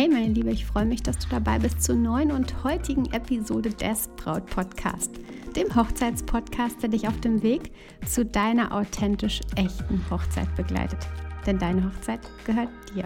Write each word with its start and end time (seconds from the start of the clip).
Hey 0.00 0.08
meine 0.08 0.32
Liebe, 0.32 0.50
ich 0.50 0.64
freue 0.64 0.86
mich, 0.86 1.02
dass 1.02 1.18
du 1.18 1.28
dabei 1.28 1.58
bist 1.58 1.82
zur 1.82 1.94
neuen 1.94 2.32
und 2.32 2.64
heutigen 2.64 3.04
Episode 3.12 3.68
des 3.68 4.08
Braut 4.16 4.46
Podcast, 4.46 5.10
dem 5.54 5.76
Hochzeitspodcast, 5.76 6.82
der 6.82 6.88
dich 6.88 7.06
auf 7.06 7.20
dem 7.20 7.42
Weg 7.42 7.70
zu 8.06 8.24
deiner 8.24 8.74
authentisch 8.74 9.40
echten 9.56 10.02
Hochzeit 10.10 10.56
begleitet. 10.56 11.06
Denn 11.44 11.58
deine 11.58 11.84
Hochzeit 11.84 12.20
gehört 12.46 12.70
dir. 12.94 13.04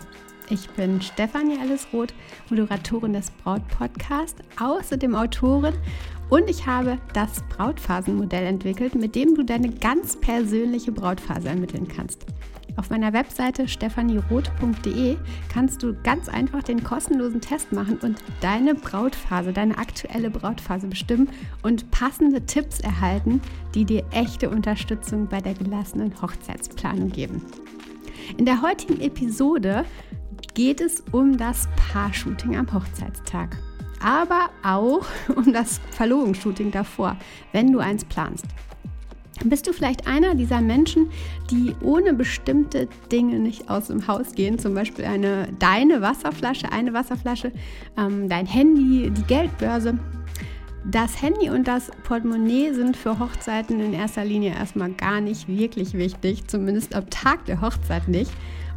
Ich 0.50 0.70
bin 0.70 1.02
Stefanie 1.02 1.58
Allesroth, 1.58 2.14
Moderatorin 2.48 3.14
des 3.14 3.28
Braut 3.32 3.66
Podcast, 3.76 4.36
außerdem 4.60 5.16
Autorin 5.16 5.74
und 6.30 6.48
ich 6.48 6.64
habe 6.64 6.98
das 7.12 7.42
Brautphasenmodell 7.48 8.46
entwickelt, 8.46 8.94
mit 8.94 9.16
dem 9.16 9.34
du 9.34 9.42
deine 9.42 9.70
ganz 9.70 10.14
persönliche 10.20 10.92
Brautphase 10.92 11.48
ermitteln 11.48 11.88
kannst. 11.88 12.24
Auf 12.76 12.90
meiner 12.90 13.12
Webseite 13.12 13.68
stefanieroth.de 13.68 15.16
kannst 15.48 15.82
du 15.82 15.94
ganz 16.02 16.28
einfach 16.28 16.62
den 16.62 16.82
kostenlosen 16.82 17.40
Test 17.40 17.72
machen 17.72 17.98
und 17.98 18.18
deine 18.40 18.74
Brautphase, 18.74 19.52
deine 19.52 19.78
aktuelle 19.78 20.28
Brautphase 20.28 20.88
bestimmen 20.88 21.28
und 21.62 21.90
passende 21.92 22.44
Tipps 22.44 22.80
erhalten, 22.80 23.40
die 23.74 23.84
dir 23.84 24.04
echte 24.10 24.50
Unterstützung 24.50 25.28
bei 25.28 25.40
der 25.40 25.54
gelassenen 25.54 26.20
Hochzeitsplanung 26.20 27.10
geben. 27.10 27.42
In 28.38 28.44
der 28.44 28.60
heutigen 28.60 29.00
Episode 29.00 29.84
geht 30.54 30.80
es 30.80 31.02
um 31.12 31.36
das 31.36 31.68
Paar-Shooting 31.76 32.56
am 32.56 32.72
Hochzeitstag, 32.72 33.56
aber 34.02 34.50
auch 34.64 35.04
um 35.36 35.52
das 35.52 35.80
Verlobungsshooting 35.92 36.72
davor, 36.72 37.16
wenn 37.52 37.72
du 37.72 37.78
eins 37.78 38.04
planst. 38.04 38.46
Bist 39.42 39.66
du 39.66 39.72
vielleicht 39.72 40.06
einer 40.06 40.34
dieser 40.34 40.60
Menschen, 40.60 41.10
die 41.50 41.74
ohne 41.82 42.14
bestimmte 42.14 42.88
Dinge 43.10 43.38
nicht 43.40 43.68
aus 43.68 43.88
dem 43.88 44.06
Haus 44.06 44.32
gehen? 44.34 44.58
Zum 44.58 44.74
Beispiel 44.74 45.04
eine 45.04 45.48
deine 45.58 46.00
Wasserflasche, 46.00 46.70
eine 46.70 46.92
Wasserflasche, 46.94 47.52
ähm, 47.98 48.28
dein 48.28 48.46
Handy, 48.46 49.10
die 49.10 49.22
Geldbörse. 49.24 49.98
Das 50.84 51.20
Handy 51.20 51.50
und 51.50 51.66
das 51.66 51.90
Portemonnaie 52.04 52.72
sind 52.74 52.96
für 52.96 53.18
Hochzeiten 53.18 53.80
in 53.80 53.92
erster 53.94 54.24
Linie 54.24 54.54
erstmal 54.54 54.92
gar 54.92 55.20
nicht 55.20 55.48
wirklich 55.48 55.94
wichtig, 55.94 56.46
zumindest 56.46 56.94
am 56.94 57.08
Tag 57.10 57.46
der 57.46 57.60
Hochzeit 57.60 58.06
nicht 58.06 58.30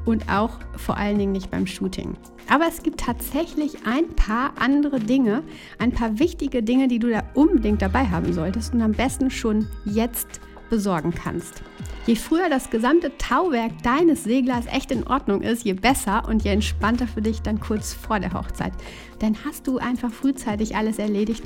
und 0.06 0.30
auch 0.30 0.60
vor 0.78 0.98
allen 0.98 1.20
Dingen 1.20 1.34
nicht 1.34 1.52
beim 1.52 1.68
Shooting. 1.68 2.16
Aber 2.50 2.66
es 2.68 2.82
gibt 2.82 3.02
tatsächlich 3.02 3.86
ein 3.86 4.08
paar 4.16 4.54
andere 4.58 5.02
Dinge, 5.02 5.44
ein 5.80 5.92
paar 5.92 6.18
wichtige 6.18 6.64
Dinge, 6.64 6.88
die 6.88 7.00
du 7.00 7.10
da 7.10 7.24
unbedingt 7.34 7.82
dabei 7.82 8.06
haben 8.08 8.32
solltest 8.32 8.74
und 8.74 8.82
am 8.82 8.94
besten 8.94 9.30
schon 9.30 9.68
jetzt 9.84 10.40
besorgen 10.70 11.14
kannst. 11.14 11.62
Je 12.06 12.16
früher 12.16 12.50
das 12.50 12.70
gesamte 12.70 13.18
Tauwerk 13.18 13.72
deines 13.84 14.24
Seglers 14.24 14.66
echt 14.68 14.92
in 14.92 15.06
Ordnung 15.08 15.42
ist, 15.42 15.66
je 15.66 15.74
besser 15.74 16.28
und 16.28 16.44
je 16.44 16.52
entspannter 16.52 17.08
für 17.08 17.22
dich 17.22 17.42
dann 17.42 17.60
kurz 17.60 17.94
vor 17.94 18.20
der 18.20 18.34
Hochzeit. 18.34 18.74
Denn 19.22 19.36
hast 19.46 19.68
du 19.68 19.78
einfach 19.78 20.12
frühzeitig 20.12 20.76
alles 20.76 21.00
erledigt, 21.00 21.44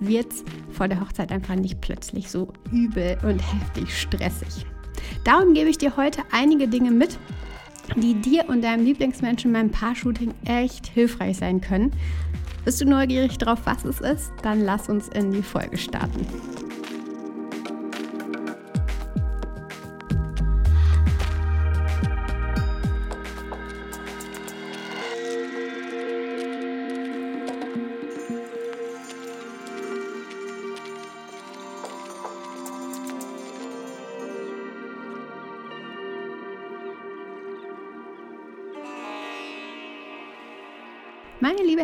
wird 0.00 0.32
es 0.32 0.44
vor 0.70 0.88
der 0.88 1.00
Hochzeit 1.00 1.32
einfach 1.32 1.56
nicht 1.56 1.80
plötzlich 1.80 2.30
so 2.30 2.52
übel 2.70 3.18
und 3.22 3.40
heftig 3.40 3.98
stressig. 3.98 4.66
Darum 5.24 5.54
gebe 5.54 5.68
ich 5.68 5.78
dir 5.78 5.96
heute 5.96 6.22
einige 6.30 6.68
Dinge 6.68 6.90
mit, 6.90 7.18
die 7.96 8.14
dir 8.14 8.48
und 8.48 8.62
deinem 8.62 8.84
Lieblingsmenschen 8.84 9.52
beim 9.52 9.70
Paar-Shooting 9.70 10.32
echt 10.44 10.86
hilfreich 10.86 11.38
sein 11.38 11.60
können. 11.60 11.92
Bist 12.64 12.80
du 12.80 12.86
neugierig 12.86 13.36
drauf, 13.38 13.60
was 13.64 13.84
es 13.84 14.00
ist? 14.00 14.32
Dann 14.42 14.60
lass 14.60 14.88
uns 14.88 15.08
in 15.08 15.32
die 15.32 15.42
Folge 15.42 15.76
starten. 15.76 16.26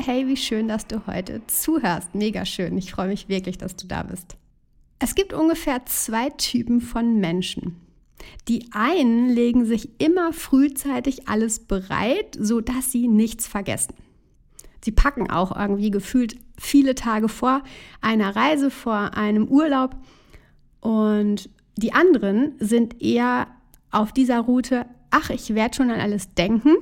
Hey, 0.03 0.27
wie 0.27 0.37
schön, 0.39 0.67
dass 0.67 0.87
du 0.87 1.07
heute 1.07 1.43
zuhörst. 1.47 2.15
Mega 2.15 2.47
schön. 2.47 2.79
Ich 2.79 2.93
freue 2.93 3.09
mich 3.09 3.29
wirklich, 3.29 3.59
dass 3.59 3.77
du 3.77 3.87
da 3.87 4.03
bist. 4.03 4.39
Es 4.99 5.15
gibt 5.15 5.35
ungefähr 5.35 5.85
zwei 5.85 6.31
Typen 6.31 6.81
von 6.81 7.21
Menschen. 7.21 7.77
Die 8.49 8.71
einen 8.73 9.29
legen 9.29 9.67
sich 9.67 10.01
immer 10.01 10.33
frühzeitig 10.33 11.29
alles 11.29 11.61
bereit, 11.61 12.35
sodass 12.39 12.91
sie 12.91 13.09
nichts 13.09 13.47
vergessen. 13.47 13.93
Sie 14.83 14.93
packen 14.93 15.31
auch 15.31 15.55
irgendwie 15.55 15.91
gefühlt 15.91 16.37
viele 16.59 16.95
Tage 16.95 17.29
vor 17.29 17.63
einer 18.01 18.35
Reise, 18.35 18.71
vor 18.71 19.15
einem 19.19 19.49
Urlaub. 19.49 19.97
Und 20.81 21.51
die 21.77 21.93
anderen 21.93 22.55
sind 22.59 23.03
eher 23.03 23.49
auf 23.91 24.13
dieser 24.13 24.41
Route, 24.41 24.87
ach, 25.11 25.29
ich 25.29 25.55
werde 25.55 25.77
schon 25.77 25.91
an 25.91 26.01
alles 26.01 26.33
denken 26.33 26.77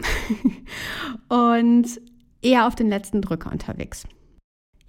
und 1.28 2.00
eher 2.42 2.66
auf 2.66 2.74
den 2.74 2.88
letzten 2.88 3.22
Drücker 3.22 3.50
unterwegs. 3.50 4.06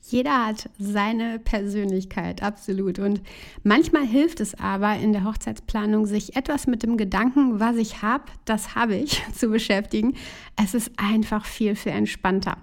Jeder 0.01 0.47
hat 0.47 0.69
seine 0.79 1.39
Persönlichkeit, 1.39 2.41
absolut. 2.41 2.99
Und 2.99 3.21
manchmal 3.63 4.05
hilft 4.05 4.39
es 4.39 4.55
aber 4.55 4.95
in 4.95 5.13
der 5.13 5.23
Hochzeitsplanung, 5.23 6.05
sich 6.05 6.35
etwas 6.35 6.67
mit 6.67 6.83
dem 6.83 6.97
Gedanken, 6.97 7.59
was 7.59 7.75
ich 7.75 8.01
habe, 8.01 8.23
das 8.45 8.75
habe 8.75 8.95
ich, 8.95 9.21
zu 9.33 9.49
beschäftigen. 9.49 10.15
Es 10.55 10.73
ist 10.73 10.91
einfach 10.97 11.45
viel, 11.45 11.75
viel 11.75 11.91
entspannter. 11.91 12.57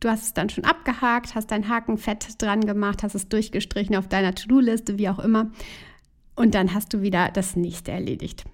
Du 0.00 0.08
hast 0.08 0.22
es 0.22 0.34
dann 0.34 0.48
schon 0.48 0.64
abgehakt, 0.64 1.34
hast 1.34 1.50
deinen 1.50 1.68
Haken 1.68 1.98
fett 1.98 2.40
dran 2.42 2.62
gemacht, 2.62 3.02
hast 3.02 3.14
es 3.14 3.28
durchgestrichen 3.28 3.96
auf 3.96 4.08
deiner 4.08 4.34
To-Do-Liste, 4.34 4.98
wie 4.98 5.08
auch 5.08 5.18
immer. 5.18 5.50
Und 6.36 6.54
dann 6.54 6.74
hast 6.74 6.92
du 6.94 7.02
wieder 7.02 7.30
das 7.32 7.54
nächste 7.54 7.92
erledigt. 7.92 8.44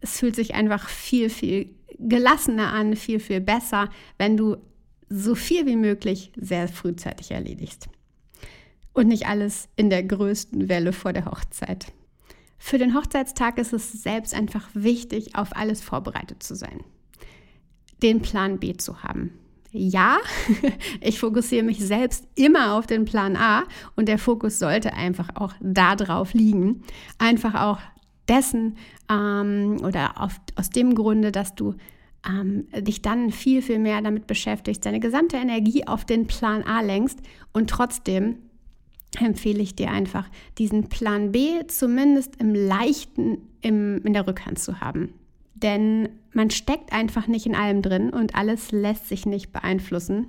Es 0.00 0.18
fühlt 0.18 0.34
sich 0.34 0.54
einfach 0.54 0.88
viel, 0.88 1.28
viel 1.28 1.74
gelassener 1.98 2.72
an, 2.72 2.96
viel, 2.96 3.20
viel 3.20 3.40
besser, 3.40 3.90
wenn 4.18 4.36
du 4.36 4.56
so 5.14 5.34
viel 5.34 5.66
wie 5.66 5.76
möglich 5.76 6.32
sehr 6.36 6.68
frühzeitig 6.68 7.30
erledigst. 7.30 7.88
Und 8.92 9.08
nicht 9.08 9.26
alles 9.26 9.68
in 9.76 9.90
der 9.90 10.02
größten 10.02 10.68
Welle 10.68 10.92
vor 10.92 11.12
der 11.12 11.26
Hochzeit. 11.26 11.92
Für 12.58 12.78
den 12.78 12.94
Hochzeitstag 12.94 13.58
ist 13.58 13.72
es 13.72 13.92
selbst 13.92 14.34
einfach 14.34 14.68
wichtig, 14.74 15.36
auf 15.36 15.54
alles 15.56 15.82
vorbereitet 15.82 16.42
zu 16.42 16.54
sein. 16.54 16.80
Den 18.02 18.22
Plan 18.22 18.58
B 18.58 18.74
zu 18.74 19.02
haben. 19.02 19.32
Ja, 19.70 20.18
ich 21.00 21.18
fokussiere 21.18 21.64
mich 21.64 21.80
selbst 21.80 22.26
immer 22.34 22.74
auf 22.74 22.86
den 22.86 23.04
Plan 23.04 23.36
A 23.36 23.64
und 23.96 24.08
der 24.08 24.18
Fokus 24.18 24.58
sollte 24.58 24.94
einfach 24.94 25.30
auch 25.34 25.52
darauf 25.60 26.32
liegen. 26.32 26.82
Einfach 27.18 27.54
auch 27.54 27.80
dessen 28.28 28.76
ähm, 29.10 29.78
oder 29.82 30.20
auf, 30.20 30.40
aus 30.56 30.70
dem 30.70 30.94
Grunde, 30.94 31.32
dass 31.32 31.54
du 31.54 31.74
ähm, 32.28 32.66
dich 32.72 33.02
dann 33.02 33.30
viel, 33.30 33.62
viel 33.62 33.78
mehr 33.78 34.00
damit 34.00 34.26
beschäftigst, 34.26 34.84
deine 34.84 35.00
gesamte 35.00 35.36
Energie 35.36 35.86
auf 35.86 36.04
den 36.04 36.26
Plan 36.26 36.62
A 36.62 36.80
lenkst 36.80 37.20
und 37.52 37.70
trotzdem 37.70 38.36
empfehle 39.20 39.62
ich 39.62 39.76
dir 39.76 39.90
einfach, 39.90 40.28
diesen 40.58 40.88
Plan 40.88 41.32
B 41.32 41.66
zumindest 41.68 42.36
im 42.40 42.54
leichten 42.54 43.38
im, 43.60 44.02
in 44.04 44.12
der 44.12 44.26
Rückhand 44.26 44.58
zu 44.58 44.80
haben. 44.80 45.14
Denn 45.54 46.08
man 46.32 46.50
steckt 46.50 46.92
einfach 46.92 47.26
nicht 47.26 47.46
in 47.46 47.54
allem 47.54 47.80
drin 47.80 48.10
und 48.10 48.34
alles 48.34 48.72
lässt 48.72 49.08
sich 49.08 49.24
nicht 49.24 49.52
beeinflussen. 49.52 50.26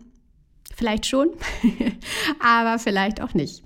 Vielleicht 0.76 1.06
schon, 1.06 1.30
aber 2.40 2.80
vielleicht 2.80 3.22
auch 3.22 3.34
nicht. 3.34 3.64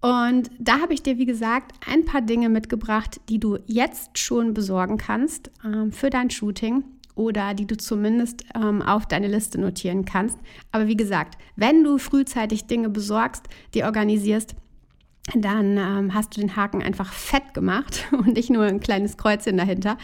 Und 0.00 0.50
da 0.58 0.80
habe 0.80 0.94
ich 0.94 1.02
dir, 1.02 1.18
wie 1.18 1.26
gesagt, 1.26 1.72
ein 1.86 2.04
paar 2.04 2.22
Dinge 2.22 2.48
mitgebracht, 2.48 3.20
die 3.28 3.40
du 3.40 3.58
jetzt 3.66 4.18
schon 4.18 4.54
besorgen 4.54 4.98
kannst 4.98 5.50
ähm, 5.64 5.90
für 5.92 6.10
dein 6.10 6.30
Shooting 6.30 6.84
oder 7.16 7.54
die 7.54 7.66
du 7.66 7.76
zumindest 7.76 8.44
ähm, 8.54 8.82
auf 8.82 9.06
deine 9.06 9.26
Liste 9.26 9.60
notieren 9.60 10.04
kannst. 10.04 10.38
Aber 10.70 10.86
wie 10.86 10.96
gesagt, 10.96 11.36
wenn 11.56 11.82
du 11.82 11.98
frühzeitig 11.98 12.66
Dinge 12.66 12.90
besorgst, 12.90 13.44
die 13.74 13.82
organisierst, 13.82 14.54
dann 15.34 15.76
ähm, 15.76 16.14
hast 16.14 16.36
du 16.36 16.40
den 16.40 16.54
Haken 16.54 16.82
einfach 16.82 17.12
fett 17.12 17.52
gemacht 17.52 18.06
und 18.12 18.34
nicht 18.34 18.50
nur 18.50 18.64
ein 18.64 18.78
kleines 18.78 19.16
Kreuzchen 19.16 19.56
dahinter 19.56 19.98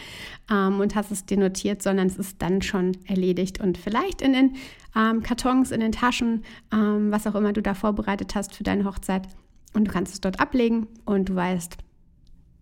ähm, 0.51 0.81
und 0.81 0.95
hast 0.95 1.11
es 1.11 1.25
dir 1.25 1.37
notiert, 1.37 1.81
sondern 1.81 2.07
es 2.07 2.17
ist 2.17 2.41
dann 2.41 2.61
schon 2.61 2.97
erledigt 3.05 3.61
und 3.61 3.77
vielleicht 3.77 4.21
in 4.21 4.33
den 4.33 4.55
ähm, 4.95 5.23
Kartons, 5.23 5.71
in 5.71 5.79
den 5.79 5.93
Taschen, 5.93 6.43
ähm, 6.73 7.11
was 7.11 7.25
auch 7.25 7.35
immer 7.35 7.53
du 7.53 7.61
da 7.61 7.73
vorbereitet 7.73 8.35
hast 8.35 8.53
für 8.53 8.63
deine 8.63 8.83
Hochzeit. 8.85 9.27
Und 9.73 9.87
du 9.87 9.91
kannst 9.91 10.13
es 10.13 10.21
dort 10.21 10.39
ablegen 10.39 10.87
und 11.05 11.29
du 11.29 11.35
weißt, 11.35 11.77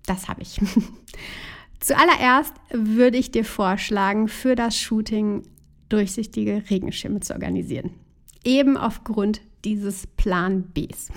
das 0.05 0.29
habe 0.29 0.41
ich. 0.41 0.61
Zuallererst 1.81 2.53
würde 2.71 3.17
ich 3.17 3.31
dir 3.31 3.43
vorschlagen, 3.43 4.27
für 4.27 4.55
das 4.55 4.77
Shooting 4.77 5.43
durchsichtige 5.89 6.63
Regenschirme 6.69 7.19
zu 7.19 7.33
organisieren. 7.33 7.91
Eben 8.43 8.77
aufgrund 8.77 9.41
dieses 9.65 10.07
Plan 10.07 10.63
Bs. 10.73 11.09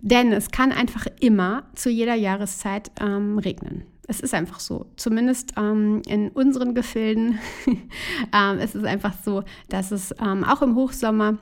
Denn 0.00 0.32
es 0.32 0.50
kann 0.50 0.72
einfach 0.72 1.06
immer 1.20 1.64
zu 1.74 1.90
jeder 1.90 2.14
Jahreszeit 2.14 2.92
ähm, 3.00 3.38
regnen. 3.38 3.84
Es 4.06 4.20
ist 4.20 4.34
einfach 4.34 4.60
so. 4.60 4.86
Zumindest 4.96 5.54
ähm, 5.56 6.02
in 6.06 6.28
unseren 6.28 6.74
Gefilden 6.74 7.38
ähm, 8.32 8.58
ist 8.58 8.74
es 8.74 8.84
einfach 8.84 9.14
so, 9.24 9.42
dass 9.70 9.90
es 9.90 10.14
ähm, 10.20 10.44
auch 10.44 10.60
im 10.60 10.76
Hochsommer 10.76 11.38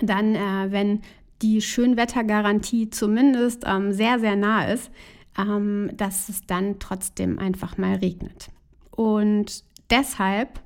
dann, 0.00 0.36
äh, 0.36 0.70
wenn 0.70 1.02
die 1.42 1.60
Schönwettergarantie 1.60 2.88
zumindest 2.88 3.64
ähm, 3.66 3.92
sehr, 3.92 4.20
sehr 4.20 4.36
nah 4.36 4.64
ist, 4.66 4.92
ähm, 5.38 5.90
dass 5.96 6.28
es 6.28 6.46
dann 6.46 6.78
trotzdem 6.78 7.38
einfach 7.38 7.78
mal 7.78 7.96
regnet. 7.96 8.50
Und 8.90 9.64
deshalb 9.90 10.60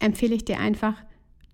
empfehle 0.00 0.34
ich 0.34 0.44
dir 0.44 0.58
einfach, 0.58 0.94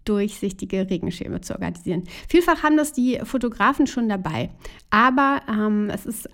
durchsichtige 0.05 0.91
Regenschirme 0.91 1.41
zu 1.41 1.55
organisieren. 1.55 2.05
Vielfach 2.29 2.63
haben 2.63 2.77
das 2.77 2.93
die 2.93 3.21
Fotografen 3.25 3.87
schon 3.87 4.09
dabei, 4.09 4.51
aber 4.91 5.41
ähm, 5.49 5.89
es 5.91 6.05
ist 6.05 6.29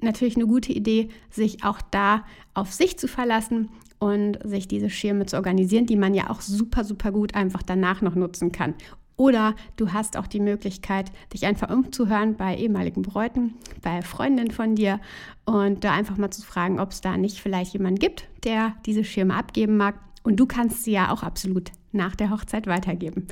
natürlich 0.00 0.36
eine 0.36 0.46
gute 0.46 0.72
Idee, 0.72 1.08
sich 1.30 1.64
auch 1.64 1.80
da 1.90 2.24
auf 2.54 2.72
sich 2.72 2.98
zu 2.98 3.08
verlassen 3.08 3.70
und 3.98 4.38
sich 4.44 4.66
diese 4.66 4.90
Schirme 4.90 5.26
zu 5.26 5.36
organisieren, 5.36 5.86
die 5.86 5.96
man 5.96 6.14
ja 6.14 6.30
auch 6.30 6.40
super, 6.40 6.84
super 6.84 7.12
gut 7.12 7.34
einfach 7.34 7.62
danach 7.62 8.02
noch 8.02 8.14
nutzen 8.14 8.52
kann. 8.52 8.74
Oder 9.22 9.54
du 9.76 9.92
hast 9.92 10.16
auch 10.16 10.26
die 10.26 10.40
Möglichkeit, 10.40 11.12
dich 11.32 11.46
einfach 11.46 11.70
umzuhören 11.70 12.34
bei 12.34 12.56
ehemaligen 12.56 13.02
Bräuten, 13.02 13.54
bei 13.80 14.02
Freundinnen 14.02 14.50
von 14.50 14.74
dir 14.74 14.98
und 15.44 15.84
da 15.84 15.92
einfach 15.92 16.16
mal 16.16 16.32
zu 16.32 16.42
fragen, 16.42 16.80
ob 16.80 16.90
es 16.90 17.02
da 17.02 17.16
nicht 17.16 17.38
vielleicht 17.38 17.72
jemanden 17.72 18.00
gibt, 18.00 18.26
der 18.42 18.74
diese 18.84 19.04
Schirme 19.04 19.36
abgeben 19.36 19.76
mag. 19.76 19.94
Und 20.24 20.40
du 20.40 20.46
kannst 20.46 20.82
sie 20.82 20.90
ja 20.90 21.12
auch 21.12 21.22
absolut 21.22 21.70
nach 21.92 22.16
der 22.16 22.30
Hochzeit 22.30 22.66
weitergeben. 22.66 23.28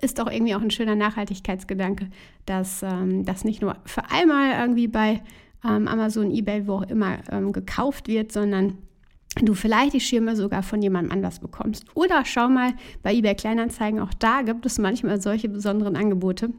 Ist 0.00 0.20
auch 0.20 0.30
irgendwie 0.30 0.54
auch 0.54 0.62
ein 0.62 0.70
schöner 0.70 0.94
Nachhaltigkeitsgedanke, 0.94 2.08
dass 2.46 2.84
ähm, 2.84 3.24
das 3.24 3.42
nicht 3.42 3.62
nur 3.62 3.78
für 3.84 4.12
einmal 4.12 4.60
irgendwie 4.60 4.86
bei 4.86 5.24
ähm, 5.68 5.88
Amazon, 5.88 6.30
eBay, 6.30 6.68
wo 6.68 6.74
auch 6.74 6.82
immer 6.88 7.18
ähm, 7.32 7.50
gekauft 7.50 8.06
wird, 8.06 8.30
sondern 8.30 8.78
du 9.40 9.54
vielleicht 9.54 9.94
die 9.94 10.00
Schirme 10.00 10.36
sogar 10.36 10.62
von 10.62 10.82
jemandem 10.82 11.12
anders 11.12 11.40
bekommst. 11.40 11.84
Oder 11.94 12.24
schau 12.24 12.48
mal 12.48 12.74
bei 13.02 13.14
eBay 13.14 13.34
Kleinanzeigen, 13.34 14.00
auch 14.00 14.14
da 14.14 14.42
gibt 14.42 14.66
es 14.66 14.78
manchmal 14.78 15.20
solche 15.20 15.48
besonderen 15.48 15.96
Angebote. 15.96 16.50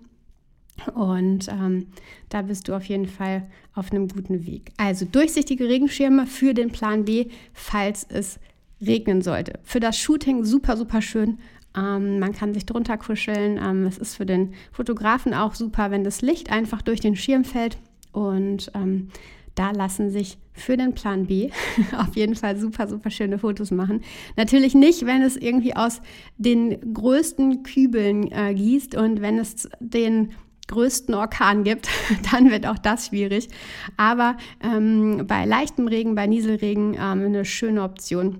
Und 0.95 1.47
ähm, 1.49 1.87
da 2.29 2.41
bist 2.41 2.67
du 2.67 2.73
auf 2.73 2.85
jeden 2.85 3.05
Fall 3.05 3.47
auf 3.75 3.91
einem 3.91 4.07
guten 4.07 4.45
Weg. 4.47 4.71
Also 4.77 5.05
durchsichtige 5.05 5.69
Regenschirme 5.69 6.25
für 6.25 6.53
den 6.53 6.71
Plan 6.71 7.05
B, 7.05 7.27
falls 7.53 8.07
es 8.09 8.39
regnen 8.81 9.21
sollte. 9.21 9.59
Für 9.63 9.79
das 9.79 9.97
Shooting 9.97 10.43
super, 10.43 10.75
super 10.75 11.01
schön. 11.01 11.37
Ähm, 11.77 12.19
man 12.19 12.33
kann 12.33 12.53
sich 12.53 12.65
drunter 12.65 12.97
kuscheln. 12.97 13.59
Ähm, 13.63 13.85
es 13.85 13.97
ist 13.97 14.15
für 14.15 14.25
den 14.25 14.53
Fotografen 14.71 15.33
auch 15.33 15.53
super, 15.53 15.91
wenn 15.91 16.03
das 16.03 16.21
Licht 16.21 16.51
einfach 16.51 16.81
durch 16.81 16.99
den 16.99 17.15
Schirm 17.15 17.45
fällt. 17.45 17.77
Und 18.11 18.71
ähm, 18.75 19.09
da 19.55 19.71
lassen 19.71 20.09
sich 20.09 20.37
für 20.53 20.77
den 20.77 20.93
Plan 20.93 21.25
B 21.27 21.49
auf 21.97 22.15
jeden 22.15 22.35
Fall 22.35 22.57
super, 22.57 22.87
super 22.87 23.09
schöne 23.09 23.39
Fotos 23.39 23.71
machen. 23.71 24.01
Natürlich 24.35 24.75
nicht, 24.75 25.05
wenn 25.05 25.21
es 25.21 25.35
irgendwie 25.37 25.75
aus 25.75 26.01
den 26.37 26.93
größten 26.93 27.63
Kübeln 27.63 28.31
äh, 28.31 28.53
gießt 28.53 28.95
und 28.95 29.21
wenn 29.21 29.39
es 29.39 29.69
den 29.79 30.31
größten 30.67 31.13
Orkan 31.13 31.63
gibt, 31.63 31.89
dann 32.31 32.51
wird 32.51 32.65
auch 32.67 32.77
das 32.77 33.07
schwierig. 33.07 33.49
Aber 33.97 34.37
ähm, 34.61 35.25
bei 35.27 35.45
leichtem 35.45 35.87
Regen, 35.87 36.15
bei 36.15 36.27
Nieselregen 36.27 36.93
ähm, 36.93 37.25
eine 37.25 37.45
schöne 37.45 37.83
Option, 37.83 38.39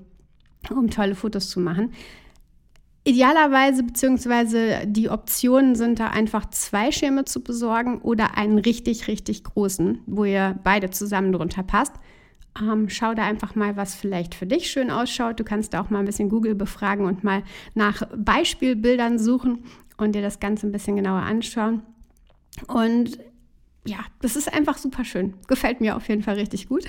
um 0.69 0.89
tolle 0.89 1.16
Fotos 1.16 1.50
zu 1.50 1.59
machen. 1.59 1.92
Idealerweise, 3.06 3.84
beziehungsweise 3.84 4.84
die 4.86 5.10
Optionen 5.10 5.76
sind 5.76 6.00
da 6.00 6.08
einfach 6.08 6.50
zwei 6.52 6.92
Schirme 6.92 7.26
zu 7.26 7.44
besorgen 7.44 8.00
oder 8.00 8.38
einen 8.38 8.58
richtig, 8.58 9.08
richtig 9.10 9.44
großen, 9.44 10.00
wo 10.06 10.24
ihr 10.24 10.58
beide 10.64 10.90
zusammen 10.90 11.34
drunter 11.34 11.64
passt. 11.64 11.94
Ähm, 12.62 12.88
schau 12.88 13.14
da 13.14 13.24
einfach 13.24 13.56
mal, 13.56 13.76
was 13.76 13.94
vielleicht 13.94 14.36
für 14.36 14.46
dich 14.46 14.72
schön 14.72 14.90
ausschaut. 14.90 15.40
Du 15.40 15.44
kannst 15.44 15.74
da 15.74 15.82
auch 15.82 15.90
mal 15.90 16.00
ein 16.00 16.06
bisschen 16.06 16.30
Google 16.30 16.56
befragen 16.56 17.06
und 17.06 17.26
mal 17.26 17.44
nach 17.74 18.04
Beispielbildern 18.16 19.20
suchen 19.20 19.66
und 19.98 20.14
dir 20.14 20.22
das 20.22 20.40
Ganze 20.40 20.68
ein 20.68 20.72
bisschen 20.72 20.96
genauer 20.96 21.24
anschauen. 21.24 21.82
Und 22.68 23.18
ja, 23.86 23.98
das 24.22 24.38
ist 24.38 24.54
einfach 24.54 24.78
super 24.78 25.04
schön. 25.04 25.34
Gefällt 25.48 25.82
mir 25.82 25.98
auf 25.98 26.08
jeden 26.08 26.22
Fall 26.22 26.36
richtig 26.36 26.70
gut. 26.70 26.86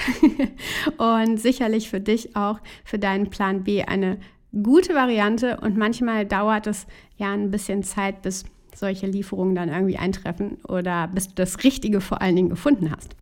und 0.98 1.40
sicherlich 1.40 1.90
für 1.90 2.00
dich 2.00 2.36
auch, 2.36 2.60
für 2.84 3.00
deinen 3.00 3.30
Plan 3.30 3.64
B 3.64 3.82
eine 3.82 4.18
gute 4.62 4.94
Variante 4.94 5.58
und 5.60 5.76
manchmal 5.76 6.26
dauert 6.26 6.66
es 6.66 6.86
ja 7.16 7.32
ein 7.32 7.50
bisschen 7.50 7.82
Zeit, 7.82 8.22
bis 8.22 8.44
solche 8.74 9.06
Lieferungen 9.06 9.54
dann 9.54 9.68
irgendwie 9.68 9.98
eintreffen 9.98 10.58
oder 10.68 11.08
bis 11.08 11.28
du 11.28 11.34
das 11.34 11.62
Richtige 11.64 12.00
vor 12.00 12.20
allen 12.20 12.36
Dingen 12.36 12.50
gefunden 12.50 12.90
hast. 12.90 13.16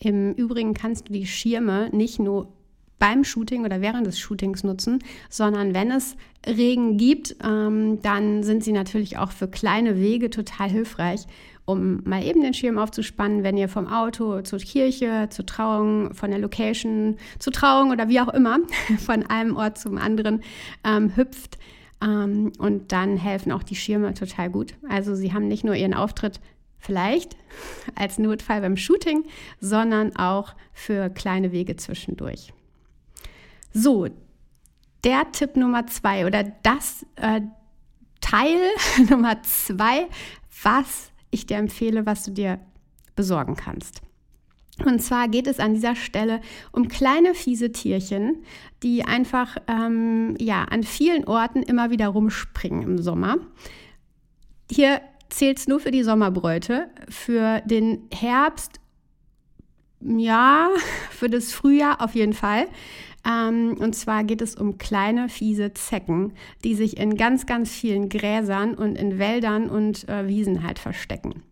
Im 0.00 0.32
Übrigen 0.34 0.74
kannst 0.74 1.08
du 1.08 1.12
die 1.12 1.26
Schirme 1.26 1.90
nicht 1.92 2.18
nur 2.18 2.52
beim 2.98 3.24
Shooting 3.24 3.64
oder 3.64 3.80
während 3.80 4.06
des 4.06 4.18
Shootings 4.18 4.64
nutzen, 4.64 4.98
sondern 5.30 5.74
wenn 5.74 5.90
es 5.90 6.16
Regen 6.46 6.96
gibt, 6.96 7.36
ähm, 7.44 8.00
dann 8.02 8.42
sind 8.42 8.64
sie 8.64 8.72
natürlich 8.72 9.18
auch 9.18 9.30
für 9.30 9.48
kleine 9.48 9.96
Wege 9.96 10.30
total 10.30 10.68
hilfreich 10.70 11.26
um 11.68 12.00
mal 12.04 12.24
eben 12.24 12.40
den 12.40 12.54
Schirm 12.54 12.78
aufzuspannen, 12.78 13.42
wenn 13.42 13.58
ihr 13.58 13.68
vom 13.68 13.86
Auto 13.86 14.40
zur 14.40 14.58
Kirche, 14.58 15.28
zur 15.28 15.44
Trauung, 15.44 16.14
von 16.14 16.30
der 16.30 16.40
Location 16.40 17.18
zur 17.38 17.52
Trauung 17.52 17.90
oder 17.90 18.08
wie 18.08 18.20
auch 18.20 18.32
immer, 18.32 18.58
von 19.04 19.26
einem 19.26 19.54
Ort 19.54 19.76
zum 19.76 19.98
anderen 19.98 20.42
ähm, 20.82 21.14
hüpft. 21.14 21.58
Ähm, 22.02 22.52
und 22.56 22.90
dann 22.90 23.18
helfen 23.18 23.52
auch 23.52 23.62
die 23.62 23.76
Schirme 23.76 24.14
total 24.14 24.48
gut. 24.48 24.76
Also 24.88 25.14
sie 25.14 25.34
haben 25.34 25.46
nicht 25.46 25.62
nur 25.62 25.74
ihren 25.74 25.92
Auftritt 25.92 26.40
vielleicht 26.78 27.36
als 27.94 28.18
Notfall 28.18 28.62
beim 28.62 28.78
Shooting, 28.78 29.24
sondern 29.60 30.16
auch 30.16 30.54
für 30.72 31.10
kleine 31.10 31.52
Wege 31.52 31.76
zwischendurch. 31.76 32.54
So, 33.72 34.08
der 35.04 35.30
Tipp 35.32 35.56
Nummer 35.56 35.86
zwei 35.86 36.26
oder 36.26 36.44
das 36.62 37.06
äh, 37.16 37.40
Teil 38.20 38.58
Nummer 39.10 39.42
zwei, 39.42 40.08
was 40.62 41.12
ich 41.30 41.46
dir 41.46 41.58
empfehle, 41.58 42.06
was 42.06 42.24
du 42.24 42.32
dir 42.32 42.58
besorgen 43.14 43.56
kannst. 43.56 44.02
Und 44.84 45.00
zwar 45.00 45.28
geht 45.28 45.48
es 45.48 45.58
an 45.58 45.74
dieser 45.74 45.96
Stelle 45.96 46.40
um 46.70 46.88
kleine 46.88 47.34
fiese 47.34 47.72
Tierchen, 47.72 48.44
die 48.82 49.04
einfach 49.04 49.56
ähm, 49.66 50.36
ja, 50.38 50.64
an 50.64 50.84
vielen 50.84 51.24
Orten 51.24 51.62
immer 51.62 51.90
wieder 51.90 52.08
rumspringen 52.08 52.82
im 52.82 52.98
Sommer. 52.98 53.38
Hier 54.70 55.00
zählt 55.30 55.58
es 55.58 55.66
nur 55.66 55.80
für 55.80 55.90
die 55.90 56.04
Sommerbräute. 56.04 56.90
Für 57.08 57.60
den 57.64 58.08
Herbst, 58.12 58.78
ja, 60.00 60.70
für 61.10 61.28
das 61.28 61.52
Frühjahr 61.52 62.00
auf 62.00 62.14
jeden 62.14 62.34
Fall. 62.34 62.68
Ähm, 63.26 63.76
und 63.78 63.94
zwar 63.94 64.24
geht 64.24 64.42
es 64.42 64.54
um 64.54 64.78
kleine, 64.78 65.28
fiese 65.28 65.72
Zecken, 65.74 66.32
die 66.64 66.74
sich 66.74 66.96
in 66.96 67.16
ganz, 67.16 67.46
ganz 67.46 67.70
vielen 67.70 68.08
Gräsern 68.08 68.74
und 68.74 68.96
in 68.96 69.18
Wäldern 69.18 69.68
und 69.70 70.08
äh, 70.08 70.26
Wiesen 70.26 70.62
halt 70.62 70.78
verstecken. 70.78 71.42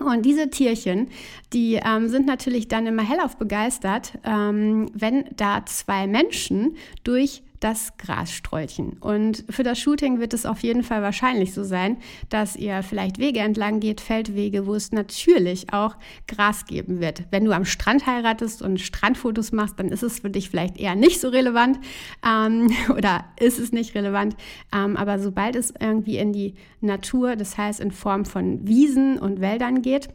Und 0.00 0.26
diese 0.26 0.50
Tierchen, 0.50 1.08
die 1.52 1.74
ähm, 1.74 2.08
sind 2.08 2.26
natürlich 2.26 2.66
dann 2.66 2.86
immer 2.86 3.08
hellauf 3.08 3.36
begeistert, 3.36 4.18
ähm, 4.24 4.90
wenn 4.92 5.24
da 5.36 5.64
zwei 5.66 6.08
Menschen 6.08 6.76
durch 7.04 7.43
das 7.60 7.96
Grassträuchchen. 7.96 8.94
Und 9.00 9.44
für 9.48 9.62
das 9.62 9.78
Shooting 9.78 10.20
wird 10.20 10.34
es 10.34 10.44
auf 10.44 10.60
jeden 10.60 10.82
Fall 10.82 11.02
wahrscheinlich 11.02 11.54
so 11.54 11.64
sein, 11.64 11.96
dass 12.28 12.56
ihr 12.56 12.82
vielleicht 12.82 13.18
Wege 13.18 13.40
entlang 13.40 13.80
geht, 13.80 14.00
Feldwege, 14.00 14.66
wo 14.66 14.74
es 14.74 14.92
natürlich 14.92 15.72
auch 15.72 15.96
Gras 16.28 16.66
geben 16.66 17.00
wird. 17.00 17.24
Wenn 17.30 17.44
du 17.44 17.52
am 17.52 17.64
Strand 17.64 18.06
heiratest 18.06 18.62
und 18.62 18.80
Strandfotos 18.80 19.52
machst, 19.52 19.78
dann 19.78 19.88
ist 19.88 20.02
es 20.02 20.20
für 20.20 20.30
dich 20.30 20.50
vielleicht 20.50 20.78
eher 20.78 20.94
nicht 20.94 21.20
so 21.20 21.28
relevant 21.28 21.78
ähm, 22.26 22.70
oder 22.94 23.24
ist 23.40 23.58
es 23.58 23.72
nicht 23.72 23.94
relevant. 23.94 24.36
Ähm, 24.74 24.96
aber 24.96 25.18
sobald 25.18 25.56
es 25.56 25.72
irgendwie 25.78 26.18
in 26.18 26.32
die 26.32 26.54
Natur, 26.80 27.36
das 27.36 27.56
heißt 27.56 27.80
in 27.80 27.92
Form 27.92 28.24
von 28.24 28.66
Wiesen 28.66 29.18
und 29.18 29.40
Wäldern 29.40 29.82
geht, 29.82 30.08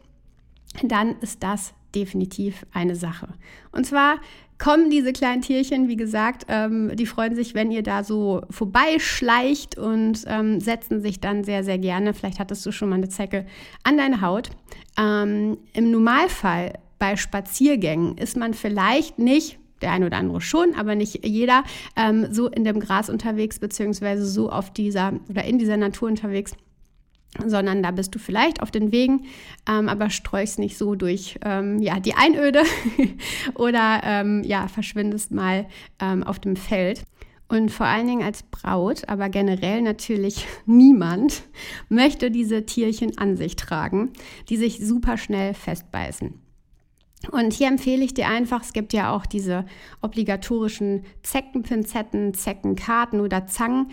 dann 0.82 1.16
ist 1.20 1.42
das 1.42 1.74
definitiv 1.94 2.64
eine 2.72 2.96
Sache. 2.96 3.28
Und 3.72 3.86
zwar 3.86 4.18
kommen 4.60 4.90
diese 4.90 5.12
kleinen 5.12 5.42
Tierchen, 5.42 5.88
wie 5.88 5.96
gesagt, 5.96 6.44
ähm, 6.48 6.94
die 6.94 7.06
freuen 7.06 7.34
sich, 7.34 7.54
wenn 7.54 7.72
ihr 7.72 7.82
da 7.82 8.04
so 8.04 8.42
vorbeischleicht 8.50 9.78
und 9.78 10.22
ähm, 10.26 10.60
setzen 10.60 11.00
sich 11.00 11.18
dann 11.18 11.42
sehr, 11.42 11.64
sehr 11.64 11.78
gerne. 11.78 12.14
Vielleicht 12.14 12.38
hattest 12.38 12.64
du 12.66 12.70
schon 12.70 12.90
mal 12.90 12.96
eine 12.96 13.08
Zecke 13.08 13.46
an 13.82 13.96
deine 13.96 14.20
Haut. 14.20 14.50
Ähm, 14.98 15.56
Im 15.72 15.90
Normalfall 15.90 16.74
bei 16.98 17.16
Spaziergängen 17.16 18.18
ist 18.18 18.36
man 18.36 18.52
vielleicht 18.52 19.18
nicht 19.18 19.58
der 19.80 19.92
eine 19.92 20.06
oder 20.06 20.18
andere 20.18 20.42
schon, 20.42 20.74
aber 20.74 20.94
nicht 20.94 21.24
jeder 21.26 21.64
ähm, 21.96 22.28
so 22.30 22.48
in 22.48 22.64
dem 22.64 22.80
Gras 22.80 23.08
unterwegs, 23.08 23.58
beziehungsweise 23.58 24.26
so 24.26 24.50
auf 24.50 24.70
dieser 24.70 25.14
oder 25.30 25.44
in 25.44 25.58
dieser 25.58 25.78
Natur 25.78 26.08
unterwegs, 26.08 26.52
sondern 27.44 27.82
da 27.82 27.90
bist 27.90 28.14
du 28.14 28.18
vielleicht 28.18 28.62
auf 28.62 28.70
den 28.70 28.92
Wegen, 28.92 29.26
ähm, 29.68 29.88
aber 29.88 30.10
streust 30.10 30.58
nicht 30.58 30.76
so 30.76 30.94
durch 30.94 31.38
ähm, 31.44 31.80
ja, 31.80 32.00
die 32.00 32.14
Einöde 32.14 32.62
oder 33.54 34.00
ähm, 34.04 34.42
ja, 34.44 34.68
verschwindest 34.68 35.30
mal 35.30 35.66
ähm, 36.00 36.22
auf 36.22 36.38
dem 36.38 36.56
Feld. 36.56 37.04
Und 37.48 37.72
vor 37.72 37.86
allen 37.86 38.06
Dingen 38.06 38.22
als 38.22 38.44
Braut, 38.44 39.08
aber 39.08 39.28
generell 39.28 39.82
natürlich 39.82 40.46
niemand, 40.66 41.42
möchte 41.88 42.30
diese 42.30 42.64
Tierchen 42.64 43.18
an 43.18 43.36
sich 43.36 43.56
tragen, 43.56 44.10
die 44.48 44.56
sich 44.56 44.78
super 44.78 45.16
schnell 45.16 45.54
festbeißen. 45.54 46.34
Und 47.32 47.52
hier 47.52 47.68
empfehle 47.68 48.02
ich 48.02 48.14
dir 48.14 48.28
einfach, 48.28 48.62
es 48.62 48.72
gibt 48.72 48.92
ja 48.92 49.12
auch 49.12 49.26
diese 49.26 49.66
obligatorischen 50.00 51.04
Zeckenpinzetten, 51.22 52.34
Zeckenkarten 52.34 53.20
oder 53.20 53.46
Zangen, 53.46 53.90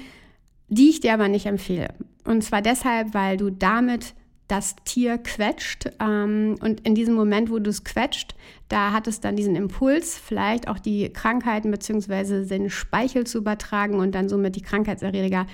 die 0.70 0.90
ich 0.90 1.02
dir 1.02 1.14
aber 1.14 1.28
nicht 1.28 1.46
empfehle. 1.46 1.94
Und 2.28 2.44
zwar 2.44 2.62
deshalb, 2.62 3.14
weil 3.14 3.38
du 3.38 3.50
damit 3.50 4.14
das 4.48 4.76
Tier 4.86 5.18
quetscht. 5.18 5.90
Ähm, 6.00 6.56
und 6.62 6.82
in 6.82 6.96
diesem 6.96 7.16
Moment, 7.16 7.50
wo 7.50 7.60
du 7.60 7.70
es 7.70 7.84
quetscht, 7.84 8.36
da 8.70 8.92
hat 8.92 9.08
es 9.08 9.20
dann 9.20 9.36
diesen 9.36 9.56
Impuls, 9.56 10.18
vielleicht 10.18 10.68
auch 10.68 10.80
die 10.80 11.10
Krankheiten 11.10 11.72
bzw. 11.72 12.46
den 12.46 12.70
Speichel 12.70 13.26
zu 13.26 13.40
übertragen 13.40 13.96
und 14.00 14.14
dann 14.16 14.30
somit 14.30 14.56
die 14.56 14.62
Krankheitserreger 14.62 15.46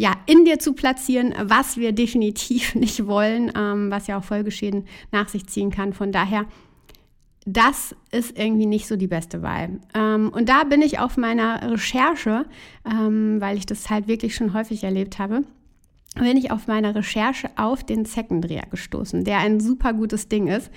ja, 0.00 0.12
in 0.26 0.44
dir 0.44 0.60
zu 0.60 0.74
platzieren, 0.74 1.34
was 1.42 1.76
wir 1.76 1.92
definitiv 1.92 2.74
nicht 2.76 3.06
wollen, 3.06 3.52
ähm, 3.56 3.90
was 3.90 4.06
ja 4.06 4.18
auch 4.18 4.24
Folgeschäden 4.24 4.86
nach 5.10 5.28
sich 5.28 5.46
ziehen 5.46 5.70
kann. 5.70 5.92
Von 5.92 6.12
daher, 6.12 6.46
das 7.44 7.96
ist 8.12 8.38
irgendwie 8.38 8.66
nicht 8.66 8.86
so 8.86 8.96
die 8.96 9.08
beste 9.08 9.42
Wahl. 9.42 9.80
Ähm, 9.94 10.30
und 10.32 10.48
da 10.48 10.64
bin 10.64 10.82
ich 10.82 11.00
auf 11.00 11.16
meiner 11.16 11.72
Recherche, 11.72 12.46
ähm, 12.88 13.40
weil 13.40 13.56
ich 13.56 13.66
das 13.66 13.90
halt 13.90 14.06
wirklich 14.06 14.36
schon 14.36 14.54
häufig 14.54 14.84
erlebt 14.84 15.18
habe, 15.18 15.42
bin 16.18 16.36
ich 16.36 16.50
auf 16.50 16.66
meiner 16.66 16.94
Recherche 16.94 17.50
auf 17.56 17.84
den 17.84 18.04
Zeckendreher 18.04 18.64
gestoßen, 18.70 19.24
der 19.24 19.38
ein 19.38 19.60
super 19.60 19.92
gutes 19.92 20.28
Ding 20.28 20.48
ist. 20.48 20.70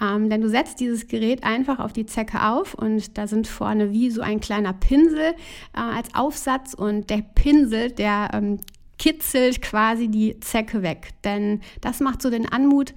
Ähm, 0.00 0.28
denn 0.28 0.40
du 0.40 0.48
setzt 0.48 0.80
dieses 0.80 1.08
Gerät 1.08 1.44
einfach 1.44 1.78
auf 1.78 1.92
die 1.92 2.06
Zecke 2.06 2.42
auf 2.46 2.74
und 2.74 3.16
da 3.16 3.26
sind 3.26 3.46
vorne 3.46 3.92
wie 3.92 4.10
so 4.10 4.20
ein 4.20 4.40
kleiner 4.40 4.72
Pinsel 4.72 5.34
äh, 5.74 5.80
als 5.80 6.14
Aufsatz 6.14 6.74
und 6.74 7.10
der 7.10 7.22
Pinsel, 7.34 7.92
der 7.92 8.30
ähm, 8.32 8.58
kitzelt 8.98 9.62
quasi 9.62 10.08
die 10.08 10.40
Zecke 10.40 10.82
weg. 10.82 11.10
Denn 11.24 11.60
das 11.80 12.00
macht 12.00 12.20
so 12.20 12.30
den 12.30 12.48
Anmut, 12.48 12.94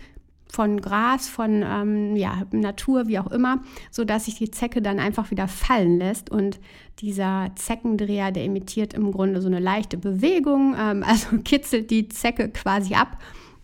von 0.51 0.81
Gras, 0.81 1.29
von 1.29 1.63
ähm, 1.65 2.15
ja, 2.17 2.43
Natur, 2.51 3.07
wie 3.07 3.19
auch 3.19 3.31
immer, 3.31 3.61
so 3.89 4.03
dass 4.03 4.25
sich 4.25 4.35
die 4.35 4.51
Zecke 4.51 4.81
dann 4.81 4.99
einfach 4.99 5.31
wieder 5.31 5.47
fallen 5.47 5.97
lässt 5.97 6.29
und 6.29 6.59
dieser 6.99 7.51
Zeckendreher, 7.55 8.31
der 8.31 8.43
imitiert 8.43 8.93
im 8.93 9.13
Grunde 9.13 9.41
so 9.41 9.47
eine 9.47 9.59
leichte 9.59 9.97
Bewegung, 9.97 10.75
ähm, 10.77 11.03
also 11.07 11.37
kitzelt 11.43 11.89
die 11.89 12.09
Zecke 12.09 12.49
quasi 12.49 12.95
ab 12.95 13.17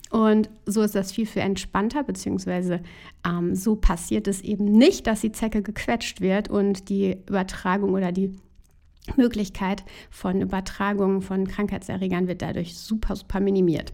und 0.09 0.49
so 0.65 0.81
ist 0.81 0.95
das 0.95 1.11
viel, 1.11 1.25
viel 1.25 1.41
entspannter, 1.41 2.03
beziehungsweise 2.03 2.79
ähm, 3.27 3.53
so 3.53 3.75
passiert 3.75 4.27
es 4.27 4.41
eben 4.41 4.65
nicht, 4.65 5.07
dass 5.07 5.21
die 5.21 5.33
Zecke 5.33 5.61
gequetscht 5.61 6.21
wird 6.21 6.49
und 6.49 6.87
die 6.87 7.17
Übertragung 7.27 7.93
oder 7.93 8.13
die 8.13 8.31
Möglichkeit 9.17 9.83
von 10.09 10.41
Übertragung 10.41 11.21
von 11.21 11.47
Krankheitserregern 11.47 12.27
wird 12.27 12.41
dadurch 12.41 12.77
super, 12.77 13.15
super 13.15 13.41
minimiert. 13.41 13.91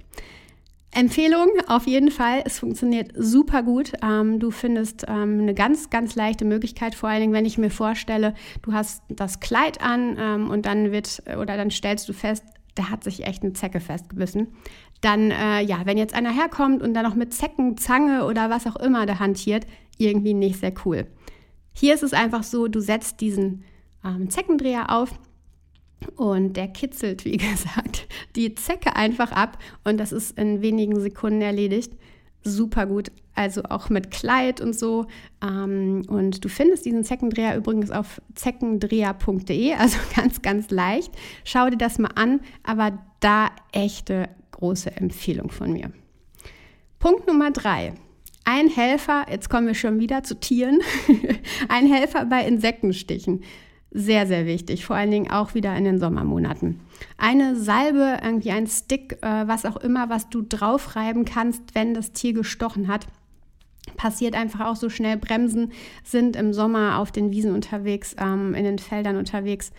Empfehlung 0.95 1.47
auf 1.67 1.87
jeden 1.87 2.11
Fall. 2.11 2.43
Es 2.45 2.59
funktioniert 2.59 3.11
super 3.15 3.63
gut. 3.63 3.93
Ähm, 4.03 4.39
du 4.39 4.51
findest 4.51 5.05
ähm, 5.07 5.41
eine 5.41 5.53
ganz, 5.53 5.89
ganz 5.89 6.15
leichte 6.15 6.45
Möglichkeit, 6.45 6.95
vor 6.95 7.09
allen 7.09 7.21
Dingen, 7.21 7.33
wenn 7.33 7.45
ich 7.45 7.57
mir 7.57 7.71
vorstelle, 7.71 8.35
du 8.61 8.73
hast 8.73 9.03
das 9.09 9.39
Kleid 9.39 9.81
an 9.81 10.17
ähm, 10.19 10.49
und 10.49 10.65
dann 10.65 10.91
wird 10.91 11.23
oder 11.27 11.57
dann 11.57 11.71
stellst 11.71 12.07
du 12.07 12.13
fest, 12.13 12.43
da 12.75 12.89
hat 12.89 13.03
sich 13.03 13.25
echt 13.25 13.43
eine 13.43 13.53
Zecke 13.53 13.79
festgebissen. 13.79 14.47
Dann, 15.01 15.31
äh, 15.31 15.61
ja, 15.61 15.85
wenn 15.85 15.97
jetzt 15.97 16.13
einer 16.13 16.31
herkommt 16.31 16.81
und 16.81 16.93
dann 16.93 17.03
noch 17.03 17.15
mit 17.15 17.33
Zecken, 17.33 17.77
Zange 17.77 18.25
oder 18.25 18.49
was 18.49 18.67
auch 18.67 18.77
immer 18.77 19.05
da 19.05 19.19
hantiert, 19.19 19.65
irgendwie 19.97 20.33
nicht 20.33 20.59
sehr 20.59 20.73
cool. 20.85 21.07
Hier 21.73 21.93
ist 21.93 22.03
es 22.03 22.13
einfach 22.13 22.43
so, 22.43 22.67
du 22.67 22.79
setzt 22.79 23.19
diesen 23.19 23.63
ähm, 24.05 24.29
Zeckendreher 24.29 24.91
auf 24.91 25.09
und 26.15 26.53
der 26.53 26.67
kitzelt, 26.67 27.25
wie 27.25 27.37
gesagt, 27.37 28.07
die 28.35 28.55
Zecke 28.55 28.95
einfach 28.95 29.31
ab 29.31 29.57
und 29.83 29.97
das 29.97 30.11
ist 30.11 30.37
in 30.37 30.61
wenigen 30.61 30.99
Sekunden 30.99 31.41
erledigt. 31.41 31.93
Super 32.45 32.85
gut, 32.85 33.09
also 33.35 33.63
auch 33.63 33.89
mit 33.89 34.11
Kleid 34.11 34.59
und 34.59 34.73
so. 34.77 35.05
Ähm, 35.41 36.03
und 36.07 36.43
du 36.43 36.49
findest 36.49 36.85
diesen 36.85 37.03
Zeckendreher 37.03 37.55
übrigens 37.55 37.89
auf 37.89 38.21
zeckendreher.de, 38.35 39.73
also 39.75 39.97
ganz, 40.15 40.41
ganz 40.41 40.69
leicht. 40.69 41.13
Schau 41.43 41.69
dir 41.69 41.77
das 41.77 41.99
mal 41.99 42.11
an, 42.15 42.41
aber 42.63 42.99
da 43.21 43.49
echte 43.71 44.29
große 44.51 44.95
Empfehlung 44.95 45.49
von 45.49 45.73
mir. 45.73 45.91
Punkt 46.99 47.27
Nummer 47.27 47.51
drei. 47.51 47.93
Ein 48.45 48.67
Helfer, 48.67 49.25
jetzt 49.31 49.49
kommen 49.49 49.67
wir 49.67 49.75
schon 49.75 49.99
wieder 49.99 50.23
zu 50.23 50.37
Tieren, 50.37 50.81
ein 51.69 51.87
Helfer 51.87 52.25
bei 52.25 52.45
Insektenstichen. 52.45 53.43
Sehr, 53.95 54.25
sehr 54.25 54.47
wichtig, 54.47 54.87
vor 54.87 54.95
allen 54.95 55.11
Dingen 55.11 55.29
auch 55.29 55.53
wieder 55.53 55.75
in 55.77 55.83
den 55.83 55.99
Sommermonaten. 55.99 56.79
Eine 57.15 57.55
Salbe, 57.55 58.17
irgendwie 58.23 58.49
ein 58.49 58.65
Stick, 58.65 59.19
äh, 59.21 59.47
was 59.47 59.67
auch 59.67 59.77
immer, 59.77 60.09
was 60.09 60.29
du 60.29 60.41
draufreiben 60.41 61.25
kannst, 61.25 61.75
wenn 61.75 61.93
das 61.93 62.11
Tier 62.11 62.33
gestochen 62.33 62.87
hat. 62.87 63.05
Passiert 63.95 64.33
einfach 64.33 64.61
auch 64.61 64.77
so 64.77 64.89
schnell. 64.89 65.17
Bremsen 65.17 65.73
sind 66.03 66.35
im 66.35 66.53
Sommer 66.53 66.97
auf 66.97 67.11
den 67.11 67.29
Wiesen 67.29 67.53
unterwegs, 67.53 68.15
ähm, 68.19 68.55
in 68.55 68.63
den 68.63 68.79
Feldern 68.79 69.15
unterwegs. 69.15 69.71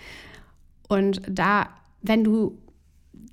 Und 0.86 1.20
da, 1.28 1.70
wenn 2.00 2.22
du 2.22 2.56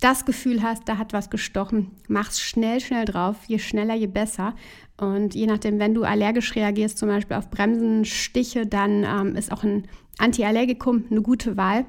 das 0.00 0.24
Gefühl 0.24 0.64
hast, 0.64 0.88
da 0.88 0.98
hat 0.98 1.12
was 1.12 1.30
gestochen, 1.30 1.92
mach's 2.08 2.40
schnell, 2.40 2.80
schnell 2.80 3.04
drauf. 3.04 3.36
Je 3.46 3.60
schneller, 3.60 3.94
je 3.94 4.08
besser. 4.08 4.56
Und 4.96 5.36
je 5.36 5.46
nachdem, 5.46 5.78
wenn 5.78 5.94
du 5.94 6.02
allergisch 6.02 6.56
reagierst, 6.56 6.98
zum 6.98 7.08
Beispiel 7.08 7.36
auf 7.36 7.50
Bremsen, 7.50 8.04
Stiche, 8.04 8.66
dann 8.66 9.04
ähm, 9.04 9.36
ist 9.36 9.52
auch 9.52 9.62
ein 9.62 9.86
Antiallergikum 10.18 11.04
eine 11.10 11.22
gute 11.22 11.56
Wahl, 11.56 11.86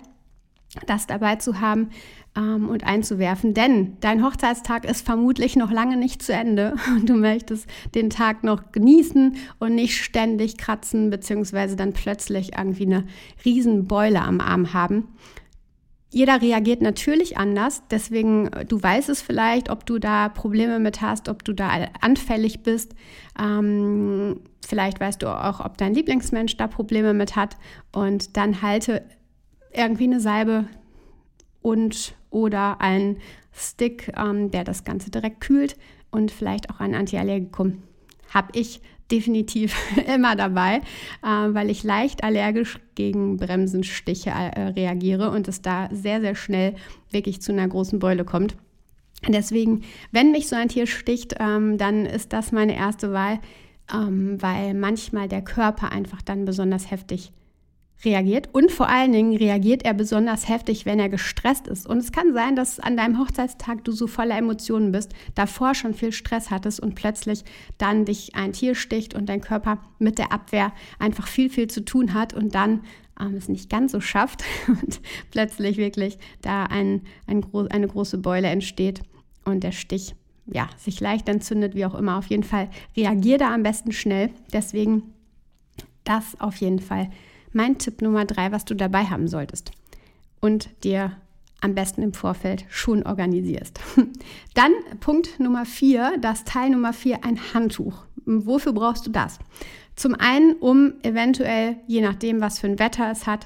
das 0.87 1.07
dabei 1.07 1.35
zu 1.35 1.59
haben 1.59 1.89
ähm, 2.35 2.69
und 2.69 2.83
einzuwerfen. 2.83 3.53
Denn 3.53 3.97
dein 3.99 4.23
Hochzeitstag 4.23 4.85
ist 4.85 5.05
vermutlich 5.05 5.55
noch 5.55 5.71
lange 5.71 5.97
nicht 5.97 6.21
zu 6.21 6.33
Ende 6.33 6.75
und 6.95 7.09
du 7.09 7.15
möchtest 7.15 7.67
den 7.95 8.09
Tag 8.09 8.43
noch 8.43 8.71
genießen 8.71 9.35
und 9.59 9.75
nicht 9.75 9.97
ständig 9.97 10.57
kratzen, 10.57 11.09
beziehungsweise 11.09 11.75
dann 11.75 11.93
plötzlich 11.93 12.57
irgendwie 12.57 12.85
eine 12.85 13.05
Riesenbeule 13.45 14.21
am 14.21 14.39
Arm 14.39 14.73
haben. 14.73 15.07
Jeder 16.13 16.43
reagiert 16.43 16.83
natürlich 16.83 17.37
anders, 17.37 17.81
deswegen, 17.89 18.45
äh, 18.53 18.65
du 18.65 18.81
weißt 18.81 19.09
es 19.09 19.23
vielleicht, 19.23 19.71
ob 19.71 19.83
du 19.87 19.97
da 19.97 20.29
Probleme 20.29 20.77
mit 20.77 21.01
hast, 21.01 21.27
ob 21.27 21.43
du 21.43 21.53
da 21.53 21.71
anfällig 22.01 22.61
bist. 22.61 22.93
Ähm, 23.39 24.41
vielleicht 24.63 24.99
weißt 24.99 25.23
du 25.23 25.27
auch, 25.27 25.59
ob 25.59 25.75
dein 25.79 25.95
Lieblingsmensch 25.95 26.55
da 26.55 26.67
Probleme 26.67 27.15
mit 27.15 27.35
hat. 27.35 27.57
Und 27.91 28.37
dann 28.37 28.61
halte 28.61 29.03
irgendwie 29.73 30.03
eine 30.03 30.19
Salbe 30.19 30.65
und 31.63 32.13
oder 32.29 32.79
ein 32.79 33.17
Stick, 33.51 34.13
ähm, 34.15 34.51
der 34.51 34.63
das 34.63 34.83
Ganze 34.83 35.09
direkt 35.09 35.41
kühlt 35.41 35.77
und 36.11 36.29
vielleicht 36.29 36.69
auch 36.69 36.79
ein 36.79 36.93
Antiallergikum. 36.93 37.81
Habe 38.29 38.49
ich 38.53 38.81
definitiv 39.11 39.75
immer 40.13 40.35
dabei, 40.35 40.77
äh, 41.23 41.27
weil 41.27 41.69
ich 41.69 41.83
leicht 41.83 42.23
allergisch 42.23 42.79
gegen 42.95 43.37
Bremsenstiche 43.37 44.29
äh, 44.29 44.67
reagiere 44.69 45.31
und 45.31 45.47
es 45.47 45.61
da 45.61 45.89
sehr, 45.91 46.21
sehr 46.21 46.35
schnell 46.35 46.75
wirklich 47.11 47.41
zu 47.41 47.51
einer 47.51 47.67
großen 47.67 47.99
Beule 47.99 48.25
kommt. 48.25 48.55
Deswegen, 49.27 49.83
wenn 50.11 50.31
mich 50.31 50.47
so 50.47 50.55
ein 50.55 50.67
Tier 50.67 50.85
sticht, 50.85 51.35
ähm, 51.39 51.77
dann 51.77 52.05
ist 52.05 52.33
das 52.33 52.51
meine 52.51 52.75
erste 52.75 53.13
Wahl, 53.13 53.39
ähm, 53.93 54.41
weil 54.41 54.73
manchmal 54.73 55.27
der 55.27 55.41
Körper 55.41 55.91
einfach 55.91 56.21
dann 56.21 56.45
besonders 56.45 56.91
heftig 56.91 57.31
reagiert 58.05 58.49
und 58.51 58.71
vor 58.71 58.89
allen 58.89 59.11
Dingen 59.11 59.35
reagiert 59.35 59.83
er 59.83 59.93
besonders 59.93 60.49
heftig, 60.49 60.85
wenn 60.85 60.99
er 60.99 61.09
gestresst 61.09 61.67
ist. 61.67 61.87
Und 61.87 61.97
es 61.97 62.11
kann 62.11 62.33
sein, 62.33 62.55
dass 62.55 62.79
an 62.79 62.97
deinem 62.97 63.19
Hochzeitstag 63.19 63.83
du 63.83 63.91
so 63.91 64.07
voller 64.07 64.37
Emotionen 64.37 64.91
bist, 64.91 65.13
davor 65.35 65.75
schon 65.75 65.93
viel 65.93 66.11
Stress 66.11 66.51
hattest 66.51 66.79
und 66.79 66.95
plötzlich 66.95 67.43
dann 67.77 68.05
dich 68.05 68.35
ein 68.35 68.53
Tier 68.53 68.75
sticht 68.75 69.13
und 69.13 69.27
dein 69.27 69.41
Körper 69.41 69.79
mit 69.99 70.17
der 70.17 70.31
Abwehr 70.31 70.73
einfach 70.99 71.27
viel, 71.27 71.49
viel 71.49 71.67
zu 71.67 71.85
tun 71.85 72.13
hat 72.13 72.33
und 72.33 72.55
dann 72.55 72.81
ähm, 73.19 73.35
es 73.35 73.49
nicht 73.49 73.69
ganz 73.69 73.91
so 73.91 74.01
schafft 74.01 74.43
und 74.67 75.01
plötzlich 75.31 75.77
wirklich 75.77 76.17
da 76.41 76.65
ein, 76.65 77.01
ein 77.27 77.41
gro 77.41 77.67
eine 77.69 77.87
große 77.87 78.17
Beule 78.17 78.47
entsteht 78.47 79.01
und 79.45 79.63
der 79.63 79.71
Stich 79.71 80.15
ja, 80.45 80.69
sich 80.77 80.99
leicht 80.99 81.29
entzündet, 81.29 81.73
wie 81.73 81.85
auch 81.85 81.95
immer. 81.95 82.17
Auf 82.17 82.27
jeden 82.27 82.43
Fall 82.43 82.69
reagier 82.97 83.37
da 83.37 83.53
am 83.53 83.63
besten 83.63 83.93
schnell. 83.93 84.29
Deswegen 84.51 85.13
das 86.03 86.39
auf 86.41 86.57
jeden 86.57 86.79
Fall 86.79 87.09
mein 87.53 87.77
Tipp 87.77 88.01
Nummer 88.01 88.25
drei, 88.25 88.51
was 88.51 88.65
du 88.65 88.75
dabei 88.75 89.05
haben 89.05 89.27
solltest 89.27 89.71
und 90.39 90.69
dir 90.83 91.13
am 91.61 91.75
besten 91.75 92.01
im 92.01 92.13
Vorfeld 92.13 92.65
schon 92.69 93.03
organisierst. 93.03 93.79
Dann 94.53 94.71
Punkt 94.99 95.39
Nummer 95.39 95.65
vier, 95.65 96.17
das 96.19 96.43
Teil 96.43 96.71
Nummer 96.71 96.93
vier, 96.93 97.23
ein 97.23 97.39
Handtuch. 97.53 98.03
Wofür 98.25 98.73
brauchst 98.73 99.07
du 99.07 99.11
das? 99.11 99.39
Zum 99.95 100.15
einen, 100.15 100.53
um 100.53 100.93
eventuell, 101.03 101.77
je 101.87 102.01
nachdem, 102.01 102.41
was 102.41 102.59
für 102.59 102.67
ein 102.67 102.79
Wetter 102.79 103.09
es 103.11 103.27
hat, 103.27 103.45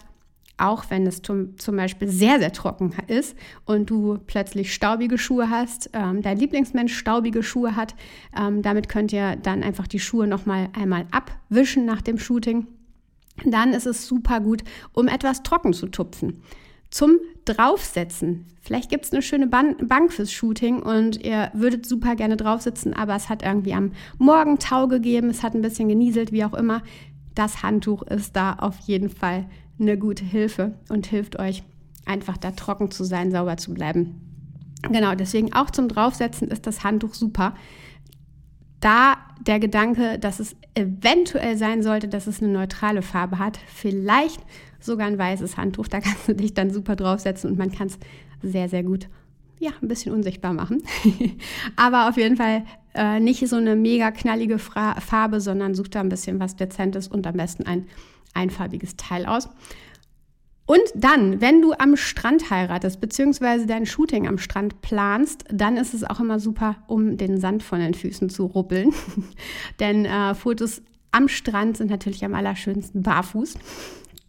auch 0.57 0.85
wenn 0.89 1.05
es 1.05 1.21
zum, 1.21 1.55
Beispiel 1.67 2.07
sehr, 2.07 2.39
sehr 2.39 2.51
trocken 2.51 2.93
ist 3.07 3.35
und 3.65 3.89
du 3.89 4.17
plötzlich 4.25 4.73
staubige 4.73 5.17
Schuhe 5.19 5.49
hast, 5.51 5.91
ähm, 5.93 6.23
dein 6.23 6.37
Lieblingsmensch 6.37 6.97
staubige 6.97 7.43
Schuhe 7.43 7.75
hat, 7.75 7.93
ähm, 8.35 8.63
damit 8.63 8.89
könnt 8.89 9.13
ihr 9.13 9.35
dann 9.35 9.61
einfach 9.61 9.87
die 9.87 9.99
Schuhe 9.99 10.25
nochmal 10.25 10.69
einmal 10.73 11.05
abwischen 11.11 11.85
nach 11.85 12.01
dem 12.01 12.17
Shooting 12.17 12.65
dann 13.45 13.73
ist 13.73 13.85
es 13.85 14.07
super 14.07 14.39
gut, 14.39 14.63
um 14.93 15.07
etwas 15.07 15.43
trocken 15.43 15.73
zu 15.73 15.87
tupfen. 15.87 16.41
Zum 16.89 17.19
Draufsetzen. 17.45 18.45
Vielleicht 18.61 18.89
gibt 18.89 19.05
es 19.05 19.13
eine 19.13 19.21
schöne 19.21 19.47
Bank 19.47 20.13
fürs 20.13 20.31
Shooting 20.31 20.81
und 20.81 21.23
ihr 21.23 21.51
würdet 21.53 21.85
super 21.85 22.15
gerne 22.15 22.37
draufsitzen, 22.37 22.93
aber 22.93 23.15
es 23.15 23.29
hat 23.29 23.43
irgendwie 23.43 23.73
am 23.73 23.91
Morgen 24.17 24.59
Tau 24.59 24.87
gegeben, 24.87 25.29
es 25.29 25.43
hat 25.43 25.53
ein 25.53 25.61
bisschen 25.61 25.89
genieselt, 25.89 26.31
wie 26.31 26.45
auch 26.45 26.53
immer. 26.53 26.81
Das 27.35 27.61
Handtuch 27.61 28.03
ist 28.03 28.35
da 28.35 28.53
auf 28.53 28.79
jeden 28.79 29.09
Fall 29.09 29.45
eine 29.79 29.97
gute 29.97 30.25
Hilfe 30.25 30.75
und 30.89 31.07
hilft 31.07 31.39
euch 31.39 31.63
einfach 32.05 32.37
da 32.37 32.51
trocken 32.51 32.89
zu 32.89 33.03
sein, 33.03 33.31
sauber 33.31 33.57
zu 33.57 33.73
bleiben. 33.73 34.21
Genau, 34.89 35.15
deswegen 35.15 35.53
auch 35.53 35.69
zum 35.69 35.87
Draufsetzen 35.87 36.49
ist 36.49 36.67
das 36.67 36.83
Handtuch 36.83 37.13
super. 37.13 37.53
Da 38.79 39.17
der 39.45 39.59
Gedanke, 39.59 40.19
dass 40.19 40.39
es 40.39 40.55
eventuell 40.75 41.57
sein 41.57 41.83
sollte, 41.83 42.07
dass 42.07 42.27
es 42.27 42.41
eine 42.41 42.51
neutrale 42.51 43.01
Farbe 43.01 43.39
hat, 43.39 43.59
vielleicht 43.67 44.41
sogar 44.79 45.07
ein 45.07 45.17
weißes 45.17 45.57
Handtuch, 45.57 45.87
da 45.87 45.99
kannst 46.01 46.27
du 46.27 46.35
dich 46.35 46.53
dann 46.53 46.71
super 46.71 46.95
draufsetzen 46.95 47.51
und 47.51 47.57
man 47.57 47.71
kann 47.71 47.87
es 47.87 47.97
sehr, 48.41 48.69
sehr 48.69 48.83
gut 48.83 49.09
ja, 49.59 49.71
ein 49.81 49.87
bisschen 49.87 50.13
unsichtbar 50.13 50.53
machen. 50.53 50.83
Aber 51.75 52.09
auf 52.09 52.17
jeden 52.17 52.37
Fall 52.37 52.63
äh, 52.93 53.19
nicht 53.19 53.47
so 53.47 53.55
eine 53.55 53.75
mega 53.75 54.11
knallige 54.11 54.59
Fra 54.59 54.99
Farbe, 54.99 55.41
sondern 55.41 55.73
such 55.75 55.87
da 55.87 55.99
ein 55.99 56.09
bisschen 56.09 56.39
was 56.39 56.55
Dezentes 56.55 57.07
und 57.07 57.25
am 57.25 57.35
besten 57.37 57.65
ein 57.65 57.85
einfarbiges 58.33 58.95
Teil 58.97 59.25
aus. 59.25 59.49
Und 60.67 60.81
dann, 60.95 61.39
wenn 61.39 61.61
du 61.61 61.71
am 61.71 61.95
Strand 61.95 62.51
heiratest, 62.51 62.99
beziehungsweise 62.99 63.65
dein 63.65 63.85
Shooting 63.85 64.27
am 64.27 64.37
Strand 64.37 64.81
planst, 64.81 65.45
dann 65.49 65.77
ist 65.77 65.93
es 65.93 66.03
auch 66.03 66.19
immer 66.19 66.39
super, 66.39 66.75
um 66.87 67.15
den 67.15 67.39
Sand 67.39 67.63
von 67.63 67.79
den 67.79 67.93
Füßen 67.93 68.29
zu 68.29 68.45
ruppeln. 68.45 68.93
Denn 69.79 70.05
äh, 70.05 70.35
Fotos 70.35 70.81
am 71.11 71.29
Strand 71.29 71.77
sind 71.77 71.89
natürlich 71.89 72.25
am 72.25 72.35
allerschönsten 72.35 73.01
barfuß. 73.01 73.57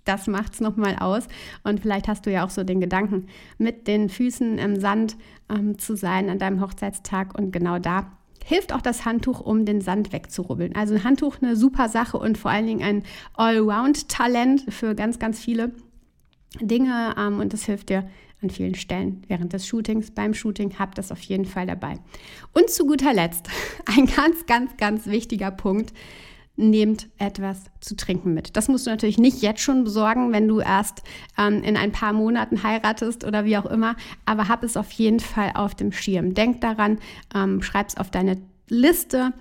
Das 0.05 0.29
macht 0.29 0.55
es 0.55 0.61
nochmal 0.61 0.97
aus. 1.01 1.27
Und 1.65 1.81
vielleicht 1.81 2.07
hast 2.07 2.25
du 2.25 2.31
ja 2.31 2.47
auch 2.47 2.51
so 2.51 2.63
den 2.63 2.81
Gedanken, 2.81 3.27
mit 3.59 3.89
den 3.89 4.09
Füßen 4.09 4.59
im 4.59 4.79
Sand 4.79 5.17
ähm, 5.51 5.77
zu 5.81 5.97
sein 5.97 6.31
an 6.31 6.39
deinem 6.39 6.61
Hochzeitstag. 6.61 7.37
Und 7.37 7.51
genau 7.51 7.81
da 7.81 8.13
hilft 8.45 8.73
auch 8.73 8.81
das 8.81 9.05
Handtuch, 9.05 9.41
um 9.41 9.65
den 9.65 9.81
Sand 9.81 10.13
wegzurubbeln. 10.13 10.77
Also 10.77 10.95
ein 10.95 11.03
Handtuch 11.03 11.43
eine 11.43 11.57
super 11.57 11.89
Sache 11.89 12.17
und 12.17 12.39
vor 12.39 12.53
allen 12.53 12.67
Dingen 12.69 12.83
ein 12.85 13.03
Allround-Talent 13.35 14.73
für 14.73 14.95
ganz, 14.95 15.19
ganz 15.19 15.41
viele 15.41 15.73
Dinge 16.61 17.15
ähm, 17.19 17.41
und 17.41 17.53
das 17.53 17.65
hilft 17.65 17.91
dir 17.91 18.09
an 18.43 18.51
vielen 18.51 18.75
Stellen 18.75 19.23
während 19.27 19.53
des 19.53 19.67
Shootings. 19.67 20.11
Beim 20.11 20.35
Shooting 20.35 20.79
habt 20.79 20.99
das 20.99 21.11
auf 21.11 21.21
jeden 21.21 21.45
Fall 21.45 21.67
dabei. 21.67 21.95
Und 22.53 22.71
zu 22.71 22.87
guter 22.87 23.13
Letzt, 23.13 23.49
ein 23.87 24.07
ganz, 24.07 24.47
ganz, 24.47 24.77
ganz 24.77 25.07
wichtiger 25.07 25.51
Punkt. 25.51 25.93
Nehmt 26.61 27.09
etwas 27.19 27.67
zu 27.81 27.95
trinken 27.95 28.35
mit. 28.35 28.57
Das 28.57 28.67
musst 28.67 28.85
du 28.85 28.91
natürlich 28.91 29.17
nicht 29.17 29.43
jetzt 29.43 29.61
schon 29.61 29.85
besorgen, 29.85 30.33
wenn 30.33 30.49
du 30.49 30.59
erst 30.59 31.05
ähm, 31.39 31.63
in 31.63 31.77
ein 31.77 31.93
paar 31.93 32.13
Monaten 32.13 32.65
heiratest 32.65 33.25
oder 33.25 33.45
wie 33.45 33.57
auch 33.57 33.67
immer, 33.67 33.95
aber 34.25 34.49
hab 34.49 34.65
es 34.65 34.77
auf 34.77 34.91
jeden 34.91 35.21
Fall 35.21 35.53
auf 35.55 35.77
dem 35.77 35.93
Schirm. 35.93 36.35
Denk 36.35 36.61
daran, 36.61 36.99
ähm, 37.33 37.63
schreib 37.63 37.87
es 37.87 37.97
auf 37.97 38.11
deine 38.11 38.39
Liste 38.69 39.33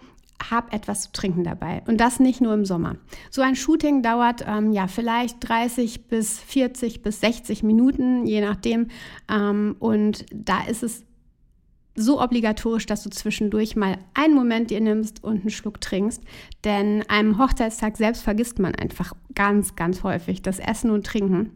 hab 0.52 0.74
etwas 0.74 1.04
zu 1.04 1.12
trinken 1.12 1.44
dabei. 1.44 1.82
Und 1.88 1.98
das 1.98 2.20
nicht 2.20 2.42
nur 2.42 2.54
im 2.54 2.66
Sommer. 2.66 2.96
So 3.30 3.42
ein 3.42 3.56
Shooting 3.56 4.02
dauert 4.02 4.46
ähm, 4.48 4.72
ja 4.72 4.88
vielleicht 4.88 5.38
30 5.48 6.08
bis 6.08 6.40
40 6.40 7.02
bis 7.02 7.20
60 7.22 7.64
Minuten, 7.64 8.26
je 8.26 8.42
nachdem. 8.42 8.88
Ähm, 9.30 9.76
und 9.80 10.26
da 10.32 10.64
ist 10.64 10.84
es 10.84 11.04
so 11.96 12.22
obligatorisch, 12.22 12.86
dass 12.86 13.04
du 13.04 13.10
zwischendurch 13.10 13.76
mal 13.76 13.98
einen 14.14 14.36
Moment 14.36 14.70
dir 14.70 14.80
nimmst 14.80 15.24
und 15.24 15.42
einen 15.42 15.50
Schluck 15.50 15.82
trinkst. 15.82 16.24
Denn 16.64 17.04
einem 17.10 17.40
Hochzeitstag 17.40 17.98
selbst 17.98 18.22
vergisst 18.22 18.60
man 18.60 18.76
einfach 18.76 19.14
ganz, 19.34 19.76
ganz 19.76 20.04
häufig 20.04 20.44
das 20.44 20.60
Essen 20.60 20.92
und 20.92 21.06
Trinken. 21.06 21.52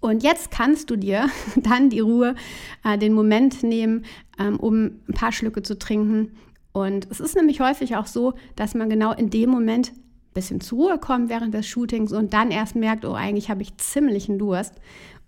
Und 0.00 0.22
jetzt 0.22 0.50
kannst 0.50 0.90
du 0.90 0.96
dir 0.96 1.28
dann 1.56 1.90
die 1.90 2.00
Ruhe, 2.00 2.36
äh, 2.84 2.96
den 2.96 3.12
Moment 3.12 3.62
nehmen, 3.62 4.04
ähm, 4.38 4.58
um 4.58 4.84
ein 5.08 5.14
paar 5.14 5.32
Schlücke 5.32 5.62
zu 5.62 5.78
trinken 5.78 6.30
und 6.76 7.10
es 7.10 7.20
ist 7.20 7.34
nämlich 7.34 7.60
häufig 7.60 7.96
auch 7.96 8.04
so, 8.04 8.34
dass 8.54 8.74
man 8.74 8.90
genau 8.90 9.14
in 9.14 9.30
dem 9.30 9.48
Moment 9.48 9.92
ein 9.92 10.32
bisschen 10.34 10.60
zur 10.60 10.76
Ruhe 10.76 10.98
kommt 10.98 11.30
während 11.30 11.54
des 11.54 11.66
Shootings 11.66 12.12
und 12.12 12.34
dann 12.34 12.50
erst 12.50 12.76
merkt, 12.76 13.06
oh, 13.06 13.14
eigentlich 13.14 13.48
habe 13.48 13.62
ich 13.62 13.78
ziemlichen 13.78 14.38
Durst. 14.38 14.74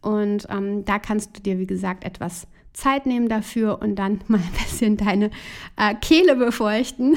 Und 0.03 0.47
ähm, 0.51 0.85
da 0.85 0.99
kannst 0.99 1.35
du 1.35 1.41
dir, 1.41 1.59
wie 1.59 1.67
gesagt, 1.67 2.05
etwas 2.05 2.49
Zeit 2.75 3.07
nehmen 3.07 3.31
dafür 3.31 3.81
und 3.81 3.95
dann 3.95 4.21
mal 4.29 4.37
ein 4.37 4.63
bisschen 4.63 4.99
deine 4.99 5.31
äh, 5.77 5.95
Kehle 5.95 6.37
befeuchten. 6.37 7.17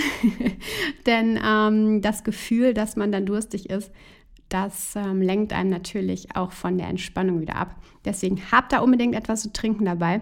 Denn 1.06 1.38
ähm, 1.46 2.02
das 2.02 2.24
Gefühl, 2.24 2.74
dass 2.74 2.96
man 2.96 3.12
dann 3.12 3.26
durstig 3.26 3.70
ist, 3.70 3.91
das 4.48 4.96
ähm, 4.96 5.22
lenkt 5.22 5.52
einem 5.52 5.72
natürlich 5.72 6.38
auch 6.38 6.54
von 6.54 6.78
der 6.78 6.88
Entspannung 6.88 7.41
wieder 7.41 7.58
ab. 7.58 7.76
Deswegen 8.06 8.41
habt 8.50 8.72
da 8.72 8.80
unbedingt 8.80 9.13
etwas 9.13 9.41
zu 9.41 9.52
trinken 9.52 9.84
dabei. 9.84 10.22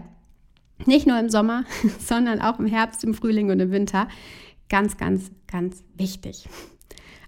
Nicht 0.86 1.08
nur 1.08 1.20
im 1.20 1.30
Sommer, 1.30 1.66
sondern 2.00 2.42
auch 2.42 2.60
im 2.60 2.66
Herbst, 2.66 3.04
im 3.04 3.14
Frühling 3.14 3.50
und 3.50 3.60
im 3.60 3.72
Winter. 3.72 4.08
Ganz, 4.70 4.98
ganz, 4.98 5.32
ganz 5.48 5.84
wichtig. 5.96 6.48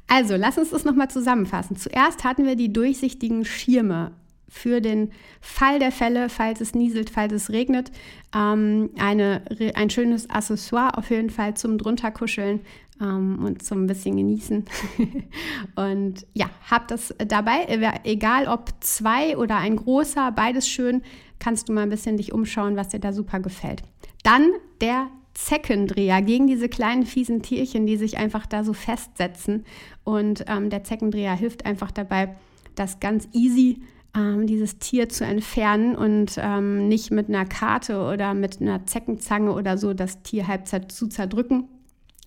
Also, 0.08 0.36
lass 0.36 0.58
uns 0.58 0.72
das 0.72 0.84
nochmal 0.84 1.10
zusammenfassen. 1.10 1.78
Zuerst 1.78 2.24
hatten 2.24 2.46
wir 2.46 2.56
die 2.56 2.74
durchsichtigen 2.74 3.46
Schirme 3.46 4.12
für 4.52 4.82
den 4.82 5.12
Fall 5.40 5.80
der 5.80 5.94
Fälle, 5.94 6.28
falls 6.28 6.60
es 6.60 6.76
nieselt, 6.76 7.10
falls 7.10 7.32
es 7.32 7.50
regnet. 7.52 7.92
Ähm, 8.36 8.90
eine, 9.00 9.42
ein 9.76 9.90
schönes 9.90 10.30
Accessoire 10.30 10.98
auf 10.98 11.10
jeden 11.10 11.30
Fall 11.30 11.56
zum 11.56 11.78
drunterkuscheln 11.78 12.60
ähm, 13.02 13.40
und 13.44 13.64
zum 13.64 13.88
bisschen 13.88 14.18
genießen. 14.18 14.66
und 15.76 16.28
ja, 16.34 16.50
habt 16.70 16.92
das 16.92 17.16
dabei, 17.26 17.66
egal 18.04 18.48
ob 18.48 18.72
zwei 18.82 19.38
oder 19.38 19.56
ein 19.56 19.78
großer, 19.78 20.34
beides 20.34 20.68
schön 20.68 21.02
kannst 21.42 21.68
du 21.68 21.74
mal 21.74 21.82
ein 21.82 21.90
bisschen 21.90 22.16
dich 22.16 22.32
umschauen, 22.32 22.78
was 22.78 22.90
dir 22.90 23.00
da 23.00 23.12
super 23.12 23.42
gefällt. 23.42 23.84
Dann 24.24 24.52
der 24.80 25.08
Zeckendreher 25.34 26.22
gegen 26.22 26.48
diese 26.48 26.70
kleinen 26.70 27.06
fiesen 27.06 27.42
Tierchen, 27.42 27.86
die 27.86 27.98
sich 27.98 28.18
einfach 28.18 28.46
da 28.46 28.64
so 28.64 28.74
festsetzen. 28.74 29.66
Und 30.04 30.46
ähm, 30.48 30.70
der 30.70 30.84
Zeckendreher 30.84 31.36
hilft 31.36 31.66
einfach 31.66 31.92
dabei, 31.92 32.36
das 32.76 33.00
ganz 33.00 33.28
easy 33.34 33.82
ähm, 34.16 34.46
dieses 34.46 34.78
Tier 34.80 35.10
zu 35.10 35.26
entfernen 35.26 35.96
und 35.96 36.36
ähm, 36.38 36.88
nicht 36.88 37.12
mit 37.12 37.30
einer 37.30 37.46
Karte 37.46 38.02
oder 38.02 38.34
mit 38.34 38.62
einer 38.62 38.86
Zeckenzange 38.86 39.54
oder 39.54 39.78
so 39.78 39.94
das 39.94 40.22
Tier 40.22 40.48
halb 40.48 40.68
zu 40.68 41.08
zerdrücken, 41.08 41.70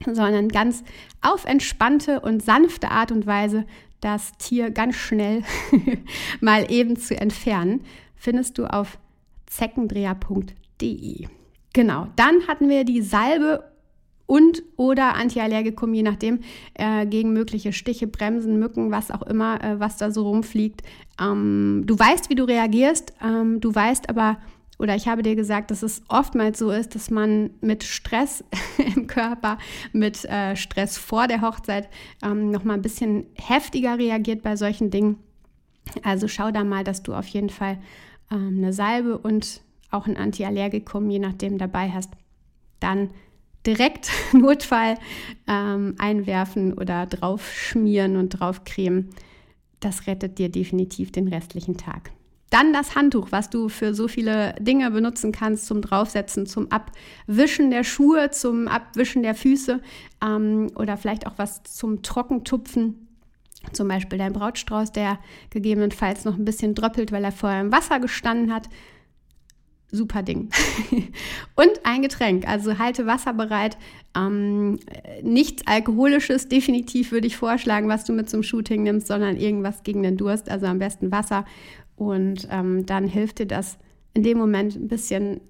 sondern 0.04 0.48
ganz 0.48 0.82
auf 1.20 1.44
entspannte 1.44 2.20
und 2.20 2.42
sanfte 2.42 2.90
Art 2.90 3.12
und 3.12 3.26
Weise 3.26 3.64
das 4.00 4.32
Tier 4.38 4.70
ganz 4.70 4.96
schnell 4.96 5.42
mal 6.40 6.70
eben 6.70 6.96
zu 6.96 7.18
entfernen, 7.18 7.82
findest 8.16 8.58
du 8.58 8.66
auf 8.66 8.98
zeckendreher.de. 9.56 11.26
Genau, 11.72 12.06
dann 12.16 12.46
hatten 12.46 12.68
wir 12.68 12.84
die 12.84 13.02
Salbe 13.02 13.64
und 14.26 14.62
oder 14.76 15.16
Antiallergikum, 15.16 15.92
je 15.92 16.02
nachdem, 16.02 16.40
äh, 16.74 17.06
gegen 17.06 17.32
mögliche 17.32 17.72
Stiche, 17.72 18.06
Bremsen, 18.06 18.58
Mücken, 18.58 18.90
was 18.90 19.10
auch 19.10 19.22
immer, 19.22 19.62
äh, 19.62 19.80
was 19.80 19.96
da 19.96 20.10
so 20.10 20.26
rumfliegt. 20.26 20.82
Ähm, 21.20 21.82
du 21.84 21.98
weißt, 21.98 22.30
wie 22.30 22.34
du 22.34 22.44
reagierst, 22.44 23.12
ähm, 23.22 23.60
du 23.60 23.74
weißt 23.74 24.08
aber, 24.08 24.38
oder 24.78 24.96
ich 24.96 25.08
habe 25.08 25.22
dir 25.22 25.36
gesagt, 25.36 25.70
dass 25.70 25.82
es 25.82 26.02
oftmals 26.08 26.58
so 26.58 26.70
ist, 26.70 26.94
dass 26.94 27.10
man 27.10 27.50
mit 27.60 27.84
Stress 27.84 28.44
im 28.96 29.06
Körper, 29.06 29.58
mit 29.92 30.24
äh, 30.24 30.56
Stress 30.56 30.96
vor 30.96 31.28
der 31.28 31.42
Hochzeit 31.42 31.88
ähm, 32.22 32.50
nochmal 32.50 32.76
ein 32.76 32.82
bisschen 32.82 33.26
heftiger 33.34 33.98
reagiert 33.98 34.42
bei 34.42 34.56
solchen 34.56 34.90
Dingen. 34.90 35.18
Also 36.02 36.28
schau 36.28 36.50
da 36.50 36.64
mal, 36.64 36.82
dass 36.82 37.02
du 37.02 37.12
auf 37.12 37.26
jeden 37.26 37.50
Fall 37.50 37.78
ähm, 38.30 38.58
eine 38.58 38.72
Salbe 38.72 39.18
und 39.18 39.62
auch 39.90 40.06
ein 40.06 40.16
Antiallergikum, 40.16 41.08
je 41.10 41.18
nachdem, 41.18 41.58
dabei 41.58 41.90
hast, 41.90 42.10
dann 42.80 43.10
direkt 43.66 44.10
Notfall 44.32 44.96
ähm, 45.46 45.94
einwerfen 45.98 46.74
oder 46.74 47.06
drauf 47.06 47.52
schmieren 47.52 48.16
und 48.16 48.30
drauf 48.30 48.64
cremen. 48.64 49.10
Das 49.80 50.06
rettet 50.06 50.38
dir 50.38 50.48
definitiv 50.48 51.12
den 51.12 51.28
restlichen 51.28 51.76
Tag. 51.76 52.10
Dann 52.50 52.72
das 52.72 52.94
Handtuch, 52.94 53.32
was 53.32 53.50
du 53.50 53.68
für 53.68 53.94
so 53.94 54.06
viele 54.06 54.54
Dinge 54.60 54.90
benutzen 54.90 55.32
kannst, 55.32 55.66
zum 55.66 55.82
Draufsetzen, 55.82 56.46
zum 56.46 56.70
Abwischen 56.70 57.70
der 57.70 57.82
Schuhe, 57.82 58.30
zum 58.30 58.68
Abwischen 58.68 59.22
der 59.22 59.34
Füße 59.34 59.80
ähm, 60.24 60.70
oder 60.76 60.96
vielleicht 60.96 61.26
auch 61.26 61.34
was 61.36 61.64
zum 61.64 62.02
Trockentupfen 62.02 63.03
zum 63.72 63.88
Beispiel 63.88 64.18
dein 64.18 64.32
Brautstrauß, 64.32 64.92
der 64.92 65.18
gegebenenfalls 65.50 66.24
noch 66.24 66.36
ein 66.36 66.44
bisschen 66.44 66.74
dröppelt, 66.74 67.12
weil 67.12 67.24
er 67.24 67.32
vorher 67.32 67.60
im 67.60 67.72
Wasser 67.72 68.00
gestanden 68.00 68.52
hat. 68.52 68.68
Super 69.90 70.22
Ding. 70.22 70.50
und 71.54 71.70
ein 71.84 72.02
Getränk, 72.02 72.48
also 72.48 72.78
halte 72.78 73.06
Wasser 73.06 73.32
bereit. 73.32 73.76
Ähm, 74.16 74.78
nichts 75.22 75.66
Alkoholisches, 75.66 76.48
definitiv 76.48 77.12
würde 77.12 77.28
ich 77.28 77.36
vorschlagen, 77.36 77.88
was 77.88 78.04
du 78.04 78.12
mit 78.12 78.28
zum 78.28 78.42
Shooting 78.42 78.82
nimmst, 78.82 79.06
sondern 79.06 79.36
irgendwas 79.36 79.82
gegen 79.84 80.02
den 80.02 80.16
Durst, 80.16 80.50
also 80.50 80.66
am 80.66 80.78
besten 80.78 81.12
Wasser. 81.12 81.44
Und 81.96 82.48
ähm, 82.50 82.86
dann 82.86 83.06
hilft 83.06 83.38
dir 83.38 83.46
das 83.46 83.78
in 84.14 84.24
dem 84.24 84.38
Moment 84.38 84.74
ein 84.74 84.88
bisschen 84.88 85.40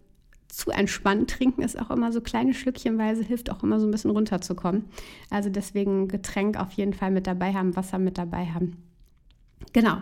zu 0.57 0.71
entspannt. 0.71 1.31
Trinken 1.31 1.63
ist 1.63 1.79
auch 1.79 1.91
immer 1.91 2.13
so 2.13 2.21
kleine 2.21 2.55
Schlückchenweise, 2.55 3.23
hilft 3.23 3.51
auch 3.51 3.63
immer 3.63 3.81
so 3.81 3.87
ein 3.87 3.91
bisschen 3.91 4.11
runterzukommen. 4.11 4.87
Also 5.31 5.51
deswegen 5.51 6.09
Getränk 6.09 6.59
auf 6.59 6.73
jeden 6.73 6.95
Fall 6.95 7.11
mit 7.11 7.27
dabei 7.27 7.53
haben, 7.53 7.77
Wasser 7.77 7.99
mit 7.99 8.19
dabei 8.19 8.47
haben. 8.47 8.94
Genau. 9.75 9.97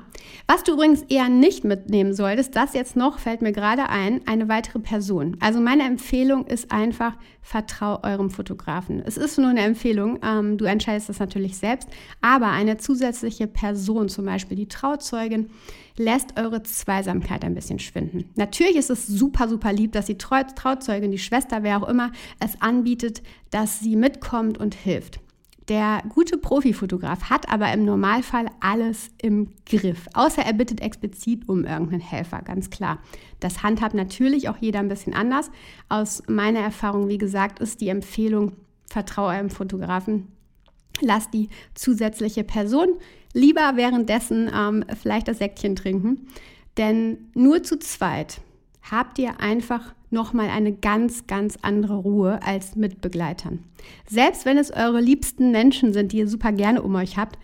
Was 0.46 0.64
du 0.64 0.74
übrigens 0.74 1.00
eher 1.08 1.30
nicht 1.30 1.64
mitnehmen 1.64 2.12
solltest, 2.12 2.54
das 2.56 2.74
jetzt 2.74 2.94
noch 2.94 3.18
fällt 3.18 3.40
mir 3.40 3.52
gerade 3.52 3.88
ein, 3.88 4.20
eine 4.26 4.46
weitere 4.48 4.80
Person. 4.80 5.38
Also 5.40 5.60
meine 5.60 5.84
Empfehlung 5.84 6.46
ist 6.46 6.70
einfach, 6.70 7.16
vertrau 7.40 7.98
eurem 8.02 8.28
Fotografen. 8.28 9.02
Es 9.04 9.16
ist 9.16 9.38
nur 9.38 9.48
eine 9.48 9.62
Empfehlung, 9.62 10.18
ähm, 10.22 10.58
du 10.58 10.66
entscheidest 10.66 11.08
das 11.08 11.20
natürlich 11.20 11.56
selbst, 11.56 11.88
aber 12.20 12.48
eine 12.48 12.76
zusätzliche 12.76 13.46
Person, 13.46 14.10
zum 14.10 14.26
Beispiel 14.26 14.58
die 14.58 14.68
Trauzeugin, 14.68 15.48
lässt 15.96 16.38
eure 16.38 16.62
Zweisamkeit 16.62 17.42
ein 17.42 17.54
bisschen 17.54 17.78
schwinden. 17.78 18.30
Natürlich 18.36 18.76
ist 18.76 18.90
es 18.90 19.06
super, 19.06 19.48
super 19.48 19.72
lieb, 19.72 19.92
dass 19.92 20.04
die 20.04 20.18
Trauzeugin, 20.18 21.12
die 21.12 21.18
Schwester, 21.18 21.62
wer 21.62 21.82
auch 21.82 21.88
immer, 21.88 22.12
es 22.40 22.60
anbietet, 22.60 23.22
dass 23.50 23.80
sie 23.80 23.96
mitkommt 23.96 24.58
und 24.58 24.74
hilft. 24.74 25.21
Der 25.72 26.02
gute 26.10 26.36
Profifotograf 26.36 27.30
hat 27.30 27.48
aber 27.50 27.72
im 27.72 27.86
Normalfall 27.86 28.44
alles 28.60 29.08
im 29.22 29.54
Griff, 29.64 30.06
außer 30.12 30.42
er 30.42 30.52
bittet 30.52 30.82
explizit 30.82 31.48
um 31.48 31.64
irgendeinen 31.64 32.02
Helfer, 32.02 32.42
ganz 32.42 32.68
klar. 32.68 32.98
Das 33.40 33.62
handhabt 33.62 33.94
natürlich 33.94 34.50
auch 34.50 34.58
jeder 34.58 34.80
ein 34.80 34.90
bisschen 34.90 35.14
anders. 35.14 35.50
Aus 35.88 36.24
meiner 36.28 36.60
Erfahrung, 36.60 37.08
wie 37.08 37.16
gesagt, 37.16 37.58
ist 37.58 37.80
die 37.80 37.88
Empfehlung, 37.88 38.52
vertraue 38.90 39.30
einem 39.30 39.48
Fotografen, 39.48 40.28
lass 41.00 41.30
die 41.30 41.48
zusätzliche 41.72 42.44
Person 42.44 42.88
lieber 43.32 43.72
währenddessen 43.76 44.50
ähm, 44.54 44.84
vielleicht 45.00 45.26
das 45.26 45.38
Säckchen 45.38 45.74
trinken, 45.74 46.26
denn 46.76 47.30
nur 47.32 47.62
zu 47.62 47.78
zweit 47.78 48.42
habt 48.90 49.18
ihr 49.18 49.40
einfach 49.40 49.94
nochmal 50.10 50.50
eine 50.50 50.72
ganz, 50.72 51.26
ganz 51.26 51.58
andere 51.62 51.96
Ruhe 51.96 52.40
als 52.42 52.76
mit 52.76 53.00
Begleitern. 53.00 53.60
Selbst 54.08 54.44
wenn 54.44 54.58
es 54.58 54.70
eure 54.70 55.00
liebsten 55.00 55.50
Menschen 55.50 55.92
sind, 55.92 56.12
die 56.12 56.18
ihr 56.18 56.28
super 56.28 56.52
gerne 56.52 56.82
um 56.82 56.94
euch 56.94 57.16
habt, 57.16 57.38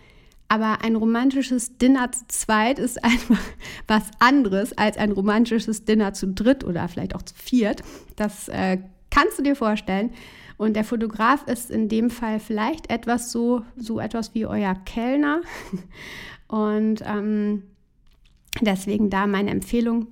aber 0.47 0.81
ein 0.83 0.95
romantisches 0.95 1.77
Dinner 1.77 2.11
zu 2.11 2.25
zweit 2.27 2.79
ist 2.79 3.03
einfach 3.03 3.39
was 3.87 4.03
anderes 4.19 4.77
als 4.77 4.97
ein 4.97 5.11
romantisches 5.11 5.85
Dinner 5.85 6.13
zu 6.13 6.27
dritt 6.27 6.63
oder 6.63 6.87
vielleicht 6.87 7.15
auch 7.15 7.21
zu 7.21 7.35
viert. 7.35 7.81
Das 8.15 8.47
äh, 8.49 8.79
kannst 9.09 9.39
du 9.39 9.43
dir 9.43 9.55
vorstellen. 9.55 10.11
Und 10.57 10.75
der 10.75 10.83
Fotograf 10.83 11.47
ist 11.47 11.71
in 11.71 11.87
dem 11.87 12.09
Fall 12.09 12.39
vielleicht 12.39 12.91
etwas 12.91 13.31
so, 13.31 13.63
so 13.77 13.99
etwas 13.99 14.33
wie 14.35 14.45
euer 14.45 14.75
Kellner. 14.75 15.41
Und 16.49 17.01
ähm, 17.05 17.63
deswegen 18.59 19.09
da 19.09 19.25
meine 19.25 19.51
Empfehlung, 19.51 20.07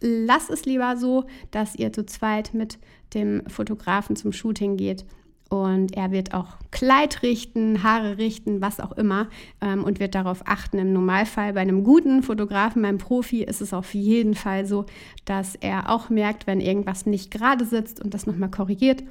lasst 0.00 0.50
es 0.50 0.64
lieber 0.64 0.96
so, 0.96 1.24
dass 1.50 1.74
ihr 1.74 1.92
zu 1.92 2.06
zweit 2.06 2.54
mit 2.54 2.78
dem 3.14 3.42
Fotografen 3.48 4.16
zum 4.16 4.32
Shooting 4.32 4.76
geht 4.76 5.04
und 5.48 5.96
er 5.96 6.10
wird 6.10 6.34
auch 6.34 6.58
Kleid 6.70 7.22
richten, 7.22 7.82
Haare 7.82 8.18
richten, 8.18 8.60
was 8.60 8.80
auch 8.80 8.92
immer 8.92 9.28
ähm, 9.62 9.82
und 9.82 9.98
wird 9.98 10.14
darauf 10.14 10.42
achten. 10.44 10.78
Im 10.78 10.92
Normalfall 10.92 11.54
bei 11.54 11.60
einem 11.60 11.84
guten 11.84 12.22
Fotografen, 12.22 12.82
beim 12.82 12.98
Profi, 12.98 13.44
ist 13.44 13.62
es 13.62 13.72
auf 13.72 13.94
jeden 13.94 14.34
Fall 14.34 14.66
so, 14.66 14.84
dass 15.24 15.54
er 15.54 15.90
auch 15.90 16.10
merkt, 16.10 16.46
wenn 16.46 16.60
irgendwas 16.60 17.06
nicht 17.06 17.30
gerade 17.30 17.64
sitzt 17.64 18.04
und 18.04 18.12
das 18.12 18.26
nochmal 18.26 18.50
korrigiert. 18.50 19.02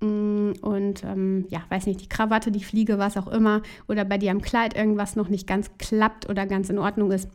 Mm, 0.00 0.52
und 0.62 1.04
ähm, 1.04 1.44
ja, 1.50 1.62
weiß 1.68 1.84
nicht, 1.84 2.00
die 2.00 2.08
Krawatte, 2.08 2.50
die 2.50 2.64
Fliege, 2.64 2.98
was 2.98 3.18
auch 3.18 3.28
immer, 3.28 3.60
oder 3.86 4.06
bei 4.06 4.16
dir 4.16 4.30
am 4.30 4.40
Kleid 4.40 4.74
irgendwas 4.74 5.14
noch 5.14 5.28
nicht 5.28 5.46
ganz 5.46 5.70
klappt 5.76 6.26
oder 6.26 6.46
ganz 6.46 6.70
in 6.70 6.78
Ordnung 6.78 7.12
ist. 7.12 7.28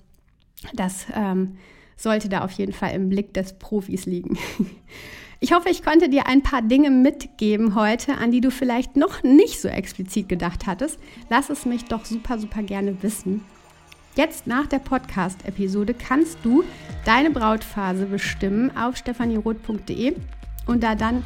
Das 0.73 1.05
ähm, 1.15 1.57
sollte 1.97 2.29
da 2.29 2.45
auf 2.45 2.51
jeden 2.51 2.73
Fall 2.73 2.93
im 2.93 3.09
Blick 3.09 3.33
des 3.33 3.53
Profis 3.53 4.05
liegen. 4.05 4.37
Ich 5.39 5.53
hoffe, 5.53 5.69
ich 5.69 5.83
konnte 5.83 6.09
dir 6.09 6.25
ein 6.25 6.41
paar 6.41 6.63
Dinge 6.63 6.89
mitgeben 6.89 7.75
heute, 7.75 8.17
an 8.17 8.31
die 8.31 8.41
du 8.41 8.49
vielleicht 8.49 8.95
noch 8.95 9.21
nicht 9.21 9.61
so 9.61 9.67
explizit 9.67 10.27
gedacht 10.27 10.65
hattest. 10.65 10.97
Lass 11.29 11.51
es 11.51 11.63
mich 11.63 11.85
doch 11.85 12.05
super, 12.05 12.39
super 12.39 12.63
gerne 12.63 13.03
wissen. 13.03 13.45
Jetzt 14.15 14.47
nach 14.47 14.65
der 14.65 14.79
Podcast-Episode 14.79 15.93
kannst 15.93 16.39
du 16.41 16.63
deine 17.05 17.29
Brautphase 17.29 18.07
bestimmen 18.07 18.75
auf 18.75 18.97
stephanieroth.de 18.97 20.15
und 20.65 20.81
da 20.81 20.95
dann 20.95 21.23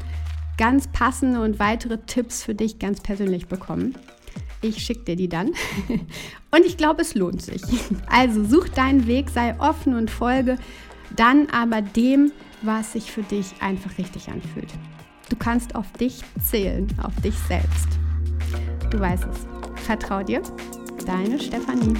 ganz 0.57 0.89
passende 0.89 1.39
und 1.39 1.57
weitere 1.57 1.97
Tipps 1.99 2.43
für 2.43 2.53
dich 2.53 2.79
ganz 2.79 2.99
persönlich 2.99 3.47
bekommen. 3.47 3.95
Ich 4.61 4.83
schicke 4.83 5.03
dir 5.03 5.15
die 5.15 5.29
dann. 5.29 5.47
Und 6.51 6.65
ich 6.65 6.77
glaube, 6.77 7.01
es 7.01 7.15
lohnt 7.15 7.41
sich. 7.41 7.61
Also 8.07 8.43
such 8.43 8.69
deinen 8.69 9.07
Weg, 9.07 9.29
sei 9.29 9.59
offen 9.59 9.95
und 9.95 10.11
folge 10.11 10.57
dann 11.15 11.47
aber 11.49 11.81
dem, 11.81 12.31
was 12.61 12.93
sich 12.93 13.11
für 13.11 13.23
dich 13.23 13.53
einfach 13.59 13.97
richtig 13.97 14.29
anfühlt. 14.29 14.71
Du 15.29 15.35
kannst 15.35 15.75
auf 15.75 15.91
dich 15.93 16.21
zählen, 16.43 16.87
auf 17.01 17.15
dich 17.21 17.35
selbst. 17.47 17.87
Du 18.89 18.99
weißt 18.99 19.25
es. 19.31 19.85
Vertrau 19.85 20.23
dir. 20.23 20.41
Deine 21.05 21.39
Stefanie. 21.39 21.93